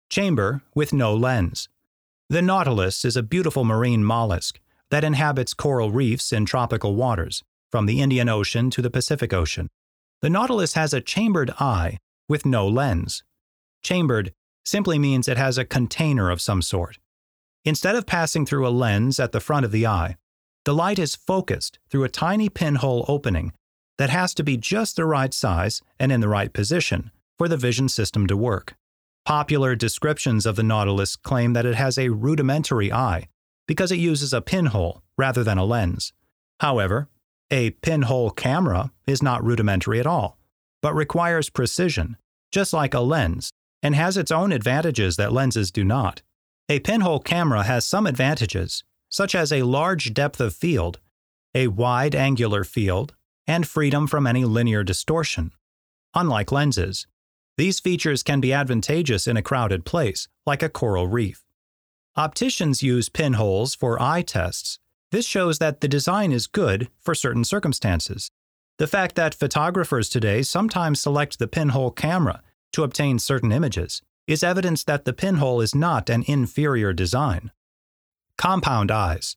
Chamber 0.09 0.63
with 0.75 0.93
no 0.93 1.15
lens. 1.15 1.69
The 2.29 2.43
nautilus 2.43 3.05
is 3.05 3.17
a 3.17 3.23
beautiful 3.23 3.65
marine 3.65 4.05
mollusk 4.05 4.61
that 4.91 5.05
inhabits 5.05 5.55
coral 5.55 5.91
reefs 5.91 6.33
in 6.33 6.45
tropical 6.47 6.95
waters, 6.95 7.43
from 7.71 7.87
the 7.87 8.01
Indian 8.01 8.29
Ocean 8.29 8.71
to 8.71 8.83
the 8.83 8.91
Pacific 8.91 9.33
Ocean. 9.33 9.69
The 10.23 10.31
nautilus 10.31 10.75
has 10.75 10.95
a 10.95 11.01
chambered 11.01 11.51
eye 11.61 11.99
with 12.29 12.47
no 12.47 12.67
lens. 12.67 13.23
Chambered 13.83 14.33
simply 14.65 14.99
means 14.99 15.29
it 15.29 15.37
has 15.37 15.59
a 15.59 15.65
container 15.65 16.31
of 16.31 16.41
some 16.41 16.63
sort. 16.63 16.99
Instead 17.67 17.97
of 17.97 18.07
passing 18.07 18.47
through 18.47 18.67
a 18.67 18.71
lens 18.71 19.19
at 19.19 19.33
the 19.33 19.41
front 19.41 19.67
of 19.67 19.73
the 19.73 19.85
eye, 19.85 20.17
the 20.65 20.73
light 20.73 21.01
is 21.01 21.17
focused 21.17 21.81
through 21.91 22.05
a 22.05 22.09
tiny 22.09 22.49
pinhole 22.49 23.05
opening 23.09 23.53
that 23.99 24.09
has 24.09 24.33
to 24.35 24.45
be 24.45 24.57
just 24.57 24.95
the 24.95 25.05
right 25.05 25.35
size 25.35 25.83
and 25.99 26.13
in 26.13 26.21
the 26.21 26.29
right 26.29 26.53
position 26.53 27.11
for 27.37 27.49
the 27.49 27.57
vision 27.57 27.89
system 27.89 28.29
to 28.29 28.37
work. 28.37 28.77
Popular 29.25 29.75
descriptions 29.75 30.47
of 30.47 30.55
the 30.55 30.63
Nautilus 30.63 31.17
claim 31.17 31.55
that 31.55 31.67
it 31.67 31.75
has 31.75 31.99
a 31.99 32.11
rudimentary 32.11 32.93
eye 32.93 33.27
because 33.67 33.91
it 33.91 33.99
uses 33.99 34.33
a 34.33 34.41
pinhole 34.41 35.03
rather 35.19 35.43
than 35.43 35.59
a 35.59 35.65
lens. 35.65 36.13
However, 36.61 37.09
a 37.51 37.71
pinhole 37.71 38.31
camera 38.31 38.93
is 39.09 39.25
not 39.25 39.45
rudimentary 39.45 39.99
at 39.99 40.07
all, 40.07 40.39
but 40.83 40.95
requires 40.95 41.51
precision, 41.51 42.17
just 42.53 42.73
like 42.73 42.95
a 42.95 43.01
lens, 43.01 43.51
and 43.83 43.97
has 43.97 44.17
its 44.17 44.31
own 44.31 44.53
advantages 44.53 45.17
that 45.17 45.33
lenses 45.33 45.73
do 45.73 45.83
not. 45.83 46.23
A 46.69 46.81
pinhole 46.81 47.21
camera 47.21 47.63
has 47.63 47.87
some 47.87 48.09
advantages, 48.09 48.83
such 49.09 49.37
as 49.37 49.53
a 49.53 49.63
large 49.63 50.13
depth 50.13 50.41
of 50.41 50.53
field, 50.53 50.99
a 51.55 51.69
wide 51.69 52.17
angular 52.17 52.65
field, 52.65 53.15
and 53.47 53.69
freedom 53.69 54.09
from 54.09 54.27
any 54.27 54.45
linear 54.45 54.83
distortion. 54.83 55.53
Unlike 56.17 56.51
lenses, 56.51 57.07
these 57.57 57.79
features 57.79 58.25
can 58.25 58.41
be 58.41 58.53
advantageous 58.53 59.29
in 59.29 59.37
a 59.37 59.43
crowded 59.43 59.85
place, 59.85 60.27
like 60.45 60.61
a 60.61 60.69
coral 60.69 61.07
reef. 61.07 61.45
Opticians 62.17 62.83
use 62.83 63.09
pinholes 63.09 63.77
for 63.77 64.03
eye 64.03 64.23
tests. 64.23 64.81
This 65.13 65.25
shows 65.25 65.61
that 65.61 65.83
the 65.83 65.89
design 65.89 66.33
is 66.33 66.49
good 66.49 66.89
for 66.99 67.15
certain 67.15 67.45
circumstances. 67.45 68.33
The 68.79 68.89
fact 68.89 69.15
that 69.15 69.37
photographers 69.37 70.09
today 70.09 70.43
sometimes 70.43 71.01
select 71.01 71.39
the 71.39 71.47
pinhole 71.47 71.93
camera 71.93 72.43
to 72.73 72.83
obtain 72.83 73.21
certain 73.21 73.53
images 73.53 74.03
is 74.27 74.43
evidence 74.43 74.85
that 74.85 75.05
the 75.05 75.13
pinhole 75.13 75.61
is 75.61 75.75
not 75.75 76.11
an 76.11 76.25
inferior 76.27 76.93
design. 76.93 77.51
Compound 78.37 78.91
eyes. 78.91 79.37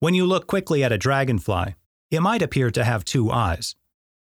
When 0.00 0.14
you 0.14 0.26
look 0.26 0.46
quickly 0.46 0.82
at 0.84 0.92
a 0.92 0.98
dragonfly, 0.98 1.76
it 2.10 2.20
might 2.20 2.42
appear 2.42 2.70
to 2.70 2.84
have 2.84 3.04
two 3.04 3.30
eyes. 3.30 3.76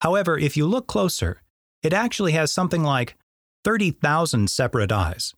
However, 0.00 0.38
if 0.38 0.56
you 0.56 0.66
look 0.66 0.86
closer, 0.86 1.42
it 1.82 1.92
actually 1.92 2.32
has 2.32 2.50
something 2.50 2.82
like 2.82 3.16
30,000 3.64 4.50
separate 4.50 4.92
eyes. 4.92 5.34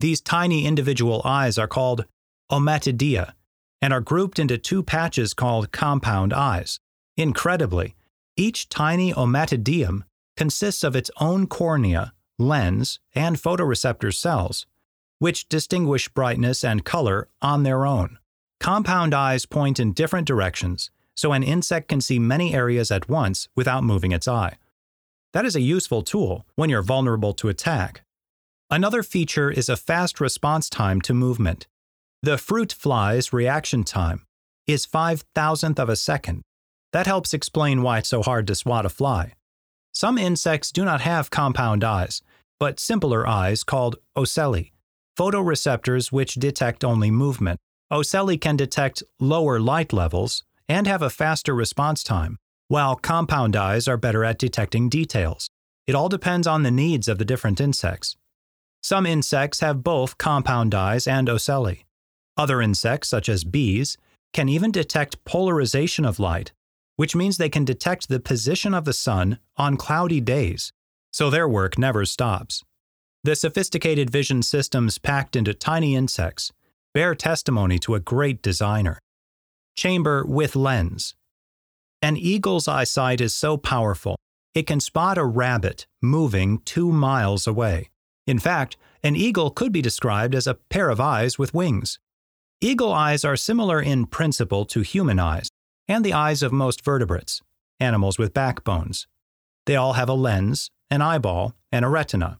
These 0.00 0.20
tiny 0.20 0.66
individual 0.66 1.22
eyes 1.24 1.58
are 1.58 1.68
called 1.68 2.04
ommatidia 2.50 3.32
and 3.80 3.92
are 3.92 4.00
grouped 4.00 4.38
into 4.38 4.58
two 4.58 4.82
patches 4.82 5.34
called 5.34 5.72
compound 5.72 6.32
eyes. 6.32 6.80
Incredibly, 7.16 7.94
each 8.36 8.68
tiny 8.68 9.12
ommatidium 9.12 10.02
consists 10.36 10.84
of 10.84 10.94
its 10.94 11.10
own 11.18 11.46
cornea, 11.46 12.12
lens, 12.38 13.00
and 13.14 13.36
photoreceptor 13.36 14.14
cells, 14.14 14.66
which 15.18 15.48
distinguish 15.48 16.08
brightness 16.08 16.62
and 16.62 16.84
color 16.84 17.28
on 17.40 17.62
their 17.62 17.86
own. 17.86 18.18
Compound 18.60 19.14
eyes 19.14 19.46
point 19.46 19.78
in 19.80 19.92
different 19.92 20.26
directions, 20.26 20.90
so 21.14 21.32
an 21.32 21.42
insect 21.42 21.88
can 21.88 22.00
see 22.00 22.18
many 22.18 22.54
areas 22.54 22.90
at 22.90 23.08
once 23.08 23.48
without 23.54 23.84
moving 23.84 24.12
its 24.12 24.28
eye. 24.28 24.56
That 25.32 25.44
is 25.44 25.56
a 25.56 25.60
useful 25.60 26.02
tool 26.02 26.46
when 26.54 26.70
you're 26.70 26.82
vulnerable 26.82 27.32
to 27.34 27.48
attack. 27.48 28.02
Another 28.70 29.02
feature 29.02 29.50
is 29.50 29.68
a 29.68 29.76
fast 29.76 30.20
response 30.20 30.68
time 30.68 31.00
to 31.02 31.14
movement. 31.14 31.66
The 32.22 32.38
fruit 32.38 32.72
fly's 32.72 33.32
reaction 33.32 33.84
time 33.84 34.26
is 34.66 34.86
5 34.86 35.24
thousandth 35.34 35.78
of 35.78 35.88
a 35.88 35.96
second. 35.96 36.42
That 36.92 37.06
helps 37.06 37.34
explain 37.34 37.82
why 37.82 37.98
it's 37.98 38.08
so 38.08 38.22
hard 38.22 38.46
to 38.48 38.54
swat 38.54 38.86
a 38.86 38.88
fly. 38.88 39.34
Some 39.96 40.18
insects 40.18 40.72
do 40.72 40.84
not 40.84 41.00
have 41.00 41.30
compound 41.30 41.82
eyes, 41.82 42.20
but 42.60 42.78
simpler 42.78 43.26
eyes 43.26 43.64
called 43.64 43.96
ocelli, 44.14 44.74
photoreceptors 45.18 46.12
which 46.12 46.34
detect 46.34 46.84
only 46.84 47.10
movement. 47.10 47.58
Ocelli 47.90 48.36
can 48.36 48.58
detect 48.58 49.02
lower 49.18 49.58
light 49.58 49.94
levels 49.94 50.44
and 50.68 50.86
have 50.86 51.00
a 51.00 51.08
faster 51.08 51.54
response 51.54 52.02
time, 52.02 52.36
while 52.68 52.94
compound 52.94 53.56
eyes 53.56 53.88
are 53.88 53.96
better 53.96 54.22
at 54.22 54.38
detecting 54.38 54.90
details. 54.90 55.48
It 55.86 55.94
all 55.94 56.10
depends 56.10 56.46
on 56.46 56.62
the 56.62 56.70
needs 56.70 57.08
of 57.08 57.16
the 57.16 57.24
different 57.24 57.58
insects. 57.58 58.18
Some 58.82 59.06
insects 59.06 59.60
have 59.60 59.82
both 59.82 60.18
compound 60.18 60.74
eyes 60.74 61.06
and 61.06 61.26
ocelli. 61.26 61.86
Other 62.36 62.60
insects, 62.60 63.08
such 63.08 63.30
as 63.30 63.44
bees, 63.44 63.96
can 64.34 64.50
even 64.50 64.72
detect 64.72 65.24
polarization 65.24 66.04
of 66.04 66.18
light, 66.18 66.52
which 66.96 67.14
means 67.14 67.36
they 67.36 67.48
can 67.48 67.64
detect 67.64 68.08
the 68.08 68.20
position 68.20 68.74
of 68.74 68.84
the 68.84 68.92
sun 68.92 69.38
on 69.56 69.76
cloudy 69.76 70.20
days, 70.20 70.72
so 71.12 71.30
their 71.30 71.48
work 71.48 71.78
never 71.78 72.04
stops. 72.04 72.64
The 73.22 73.36
sophisticated 73.36 74.10
vision 74.10 74.42
systems 74.42 74.98
packed 74.98 75.36
into 75.36 75.54
tiny 75.54 75.94
insects 75.94 76.52
bear 76.94 77.14
testimony 77.14 77.78
to 77.78 77.94
a 77.94 78.00
great 78.00 78.40
designer. 78.40 78.98
Chamber 79.76 80.24
with 80.24 80.56
lens. 80.56 81.14
An 82.00 82.16
eagle's 82.16 82.66
eyesight 82.66 83.20
is 83.20 83.34
so 83.34 83.58
powerful, 83.58 84.16
it 84.54 84.66
can 84.66 84.80
spot 84.80 85.18
a 85.18 85.24
rabbit 85.24 85.86
moving 86.00 86.60
two 86.64 86.90
miles 86.90 87.46
away. 87.46 87.90
In 88.26 88.38
fact, 88.38 88.78
an 89.02 89.14
eagle 89.14 89.50
could 89.50 89.72
be 89.72 89.82
described 89.82 90.34
as 90.34 90.46
a 90.46 90.54
pair 90.54 90.88
of 90.88 90.98
eyes 90.98 91.38
with 91.38 91.52
wings. 91.52 91.98
Eagle 92.62 92.94
eyes 92.94 93.22
are 93.22 93.36
similar 93.36 93.82
in 93.82 94.06
principle 94.06 94.64
to 94.64 94.80
human 94.80 95.18
eyes 95.18 95.50
and 95.88 96.04
the 96.04 96.12
eyes 96.12 96.42
of 96.42 96.52
most 96.52 96.84
vertebrates, 96.84 97.42
animals 97.80 98.18
with 98.18 98.34
backbones. 98.34 99.06
They 99.66 99.76
all 99.76 99.94
have 99.94 100.08
a 100.08 100.14
lens, 100.14 100.70
an 100.90 101.02
eyeball, 101.02 101.54
and 101.72 101.84
a 101.84 101.88
retina. 101.88 102.38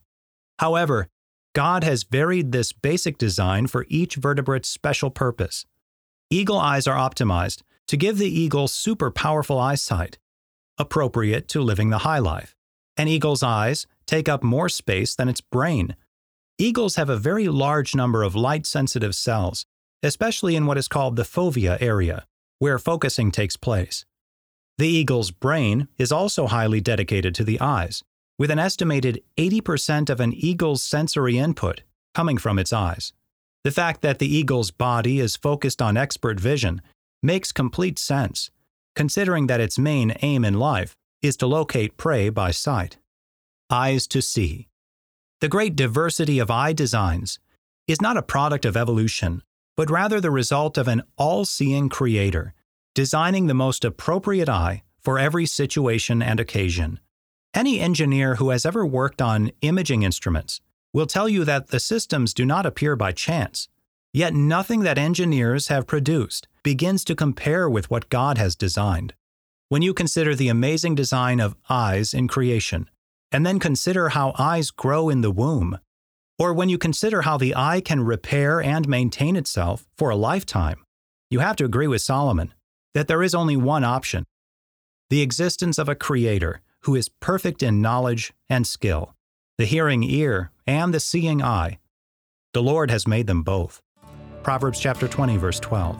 However, 0.59 1.09
God 1.53 1.83
has 1.83 2.03
varied 2.03 2.51
this 2.51 2.71
basic 2.71 3.17
design 3.17 3.67
for 3.67 3.85
each 3.89 4.15
vertebrate's 4.15 4.69
special 4.69 5.09
purpose. 5.09 5.65
Eagle 6.29 6.59
eyes 6.59 6.87
are 6.87 6.97
optimized 6.97 7.61
to 7.87 7.97
give 7.97 8.17
the 8.17 8.29
eagle 8.29 8.67
super 8.67 9.09
powerful 9.09 9.57
eyesight, 9.57 10.17
appropriate 10.77 11.47
to 11.49 11.61
living 11.61 11.89
the 11.89 11.99
high 11.99 12.19
life. 12.19 12.55
An 12.97 13.07
eagle's 13.07 13.43
eyes 13.43 13.87
take 14.05 14.27
up 14.27 14.43
more 14.43 14.69
space 14.69 15.15
than 15.15 15.29
its 15.29 15.41
brain. 15.41 15.95
Eagles 16.57 16.95
have 16.95 17.09
a 17.09 17.17
very 17.17 17.47
large 17.47 17.95
number 17.95 18.23
of 18.23 18.35
light 18.35 18.65
sensitive 18.65 19.15
cells, 19.15 19.65
especially 20.03 20.55
in 20.55 20.65
what 20.65 20.77
is 20.77 20.87
called 20.87 21.15
the 21.15 21.23
fovea 21.23 21.77
area, 21.81 22.25
where 22.59 22.79
focusing 22.79 23.31
takes 23.31 23.57
place. 23.57 24.05
The 24.77 24.87
eagle's 24.87 25.31
brain 25.31 25.87
is 25.97 26.11
also 26.11 26.47
highly 26.47 26.81
dedicated 26.81 27.33
to 27.35 27.43
the 27.43 27.59
eyes, 27.59 28.03
with 28.37 28.51
an 28.51 28.59
estimated 28.59 29.23
80% 29.37 30.09
of 30.09 30.19
an 30.19 30.33
eagle's 30.33 30.83
sensory 30.83 31.37
input 31.37 31.81
coming 32.13 32.37
from 32.37 32.59
its 32.59 32.71
eyes. 32.71 33.13
The 33.63 33.71
fact 33.71 34.01
that 34.01 34.19
the 34.19 34.33
eagle's 34.33 34.71
body 34.71 35.19
is 35.19 35.35
focused 35.35 35.81
on 35.81 35.97
expert 35.97 36.39
vision 36.39 36.81
makes 37.23 37.51
complete 37.51 37.99
sense, 37.99 38.51
considering 38.95 39.47
that 39.47 39.59
its 39.59 39.79
main 39.79 40.15
aim 40.21 40.45
in 40.45 40.53
life 40.53 40.95
is 41.21 41.35
to 41.37 41.47
locate 41.47 41.97
prey 41.97 42.29
by 42.29 42.51
sight. 42.51 42.97
Eyes 43.69 44.07
to 44.07 44.21
see. 44.21 44.67
The 45.41 45.49
great 45.49 45.75
diversity 45.75 46.39
of 46.39 46.49
eye 46.49 46.73
designs 46.73 47.39
is 47.87 48.01
not 48.01 48.17
a 48.17 48.21
product 48.21 48.65
of 48.65 48.77
evolution, 48.77 49.43
but 49.77 49.89
rather 49.89 50.19
the 50.19 50.31
result 50.31 50.77
of 50.77 50.87
an 50.87 51.03
all 51.17 51.45
seeing 51.45 51.87
creator, 51.87 52.53
designing 52.95 53.47
the 53.47 53.53
most 53.53 53.85
appropriate 53.85 54.49
eye 54.49 54.83
for 54.99 55.17
every 55.17 55.45
situation 55.45 56.21
and 56.21 56.39
occasion. 56.39 56.99
Any 57.53 57.79
engineer 57.79 58.35
who 58.35 58.49
has 58.49 58.65
ever 58.65 58.85
worked 58.85 59.21
on 59.21 59.51
imaging 59.61 60.03
instruments 60.03 60.59
will 60.93 61.05
tell 61.05 61.29
you 61.29 61.45
that 61.45 61.67
the 61.67 61.79
systems 61.79 62.33
do 62.33 62.45
not 62.45 62.65
appear 62.65 62.95
by 62.95 63.11
chance. 63.11 63.69
Yet 64.13 64.33
nothing 64.33 64.81
that 64.81 64.97
engineers 64.97 65.67
have 65.67 65.85
produced 65.85 66.47
begins 66.63 67.05
to 67.05 67.15
compare 67.15 67.69
with 67.69 67.89
what 67.91 68.09
God 68.09 68.37
has 68.37 68.55
designed. 68.55 69.13
When 69.69 69.81
you 69.81 69.93
consider 69.93 70.33
the 70.33 70.49
amazing 70.49 70.95
design 70.95 71.39
of 71.39 71.55
eyes 71.69 72.13
in 72.13 72.27
creation, 72.27 72.89
and 73.31 73.45
then 73.45 73.59
consider 73.59 74.09
how 74.09 74.33
eyes 74.39 74.71
grow 74.71 75.09
in 75.09 75.21
the 75.21 75.31
womb, 75.31 75.77
or 76.39 76.53
when 76.53 76.69
you 76.69 76.77
consider 76.77 77.23
how 77.23 77.37
the 77.37 77.55
eye 77.55 77.81
can 77.81 78.03
repair 78.03 78.61
and 78.61 78.87
maintain 78.87 79.35
itself 79.35 79.85
for 79.97 80.09
a 80.09 80.15
lifetime, 80.15 80.83
you 81.29 81.39
have 81.39 81.55
to 81.57 81.65
agree 81.65 81.87
with 81.87 82.01
Solomon 82.01 82.53
that 82.93 83.07
there 83.07 83.23
is 83.23 83.35
only 83.35 83.57
one 83.57 83.83
option 83.83 84.23
the 85.09 85.21
existence 85.21 85.77
of 85.77 85.87
a 85.87 85.95
creator 85.95 86.61
who 86.81 86.93
is 86.93 87.09
perfect 87.21 87.63
in 87.63 87.81
knowledge 87.81 88.33
and 88.49 88.67
skill, 88.67 89.15
the 89.57 89.65
hearing 89.65 90.03
ear 90.03 90.51
and 90.65 90.93
the 90.93 90.99
seeing 90.99 91.41
eye. 91.41 91.79
The 92.53 92.61
Lord 92.61 92.91
has 92.91 93.07
made 93.07 93.25
them 93.25 93.41
both. 93.41 93.81
Proverbs 94.43 94.81
chapter 94.81 95.07
20 95.07 95.37
verse 95.37 95.61
12. 95.61 95.97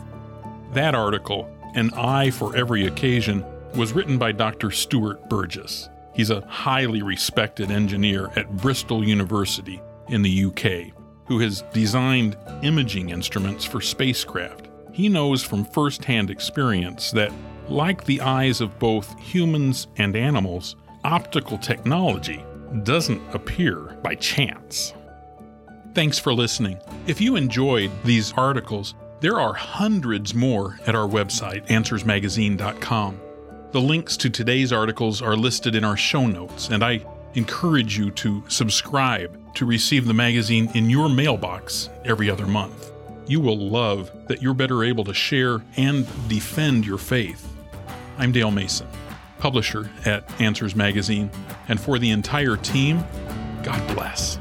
That 0.73 0.93
article, 0.93 1.49
An 1.75 1.93
Eye 1.93 2.31
for 2.31 2.53
Every 2.55 2.87
Occasion, 2.87 3.45
was 3.75 3.93
written 3.93 4.17
by 4.17 4.33
Dr. 4.33 4.71
Stuart 4.71 5.29
Burgess. 5.29 5.89
He's 6.13 6.29
a 6.29 6.41
highly 6.41 7.01
respected 7.01 7.71
engineer 7.71 8.29
at 8.35 8.57
Bristol 8.57 9.07
University 9.07 9.81
in 10.09 10.21
the 10.21 10.45
UK 10.45 10.93
who 11.27 11.39
has 11.39 11.63
designed 11.73 12.37
imaging 12.63 13.09
instruments 13.09 13.65
for 13.65 13.81
spacecraft. 13.81 14.69
He 14.93 15.09
knows 15.09 15.43
from 15.43 15.65
firsthand 15.65 16.29
experience 16.29 17.11
that, 17.11 17.31
like 17.67 18.05
the 18.05 18.21
eyes 18.21 18.61
of 18.61 18.79
both 18.79 19.19
humans 19.19 19.87
and 19.97 20.15
animals, 20.15 20.77
optical 21.03 21.57
technology 21.57 22.43
doesn't 22.83 23.21
appear 23.35 23.75
by 24.01 24.15
chance. 24.15 24.93
Thanks 25.93 26.17
for 26.17 26.33
listening. 26.33 26.79
If 27.07 27.19
you 27.19 27.35
enjoyed 27.35 27.91
these 28.03 28.31
articles, 28.33 28.95
There 29.19 29.39
are 29.39 29.53
hundreds 29.53 30.35
more 30.35 30.79
at 30.85 30.93
our 30.93 31.07
website, 31.07 31.65
answersmagazine.com. 31.69 33.19
The 33.71 33.81
links 33.81 34.15
to 34.17 34.29
today's 34.29 34.71
articles 34.71 35.23
are 35.23 35.35
listed 35.35 35.73
in 35.73 35.83
our 35.83 35.97
show 35.97 36.27
notes, 36.27 36.69
and 36.69 36.83
I 36.83 37.03
encourage 37.37 37.95
you 37.95 38.09
to 38.09 38.43
subscribe 38.47 39.53
to 39.53 39.63
receive 39.63 40.07
the 40.07 40.13
magazine 40.13 40.71
in 40.73 40.89
your 40.89 41.07
mailbox 41.07 41.87
every 42.03 42.31
other 42.31 42.47
month. 42.47 42.91
You 43.27 43.39
will 43.39 43.57
love 43.69 44.11
that 44.27 44.41
you're 44.41 44.55
better 44.55 44.83
able 44.83 45.03
to 45.03 45.13
share 45.13 45.61
and 45.75 46.07
defend 46.27 46.85
your 46.85 46.97
faith. 46.97 47.47
I'm 48.17 48.31
Dale 48.31 48.49
Mason, 48.49 48.87
publisher 49.37 49.91
at 50.03 50.27
Answers 50.41 50.75
Magazine, 50.75 51.29
and 51.67 51.79
for 51.79 51.99
the 51.99 52.09
entire 52.09 52.57
team, 52.57 53.03
God 53.63 53.95
bless. 53.95 54.39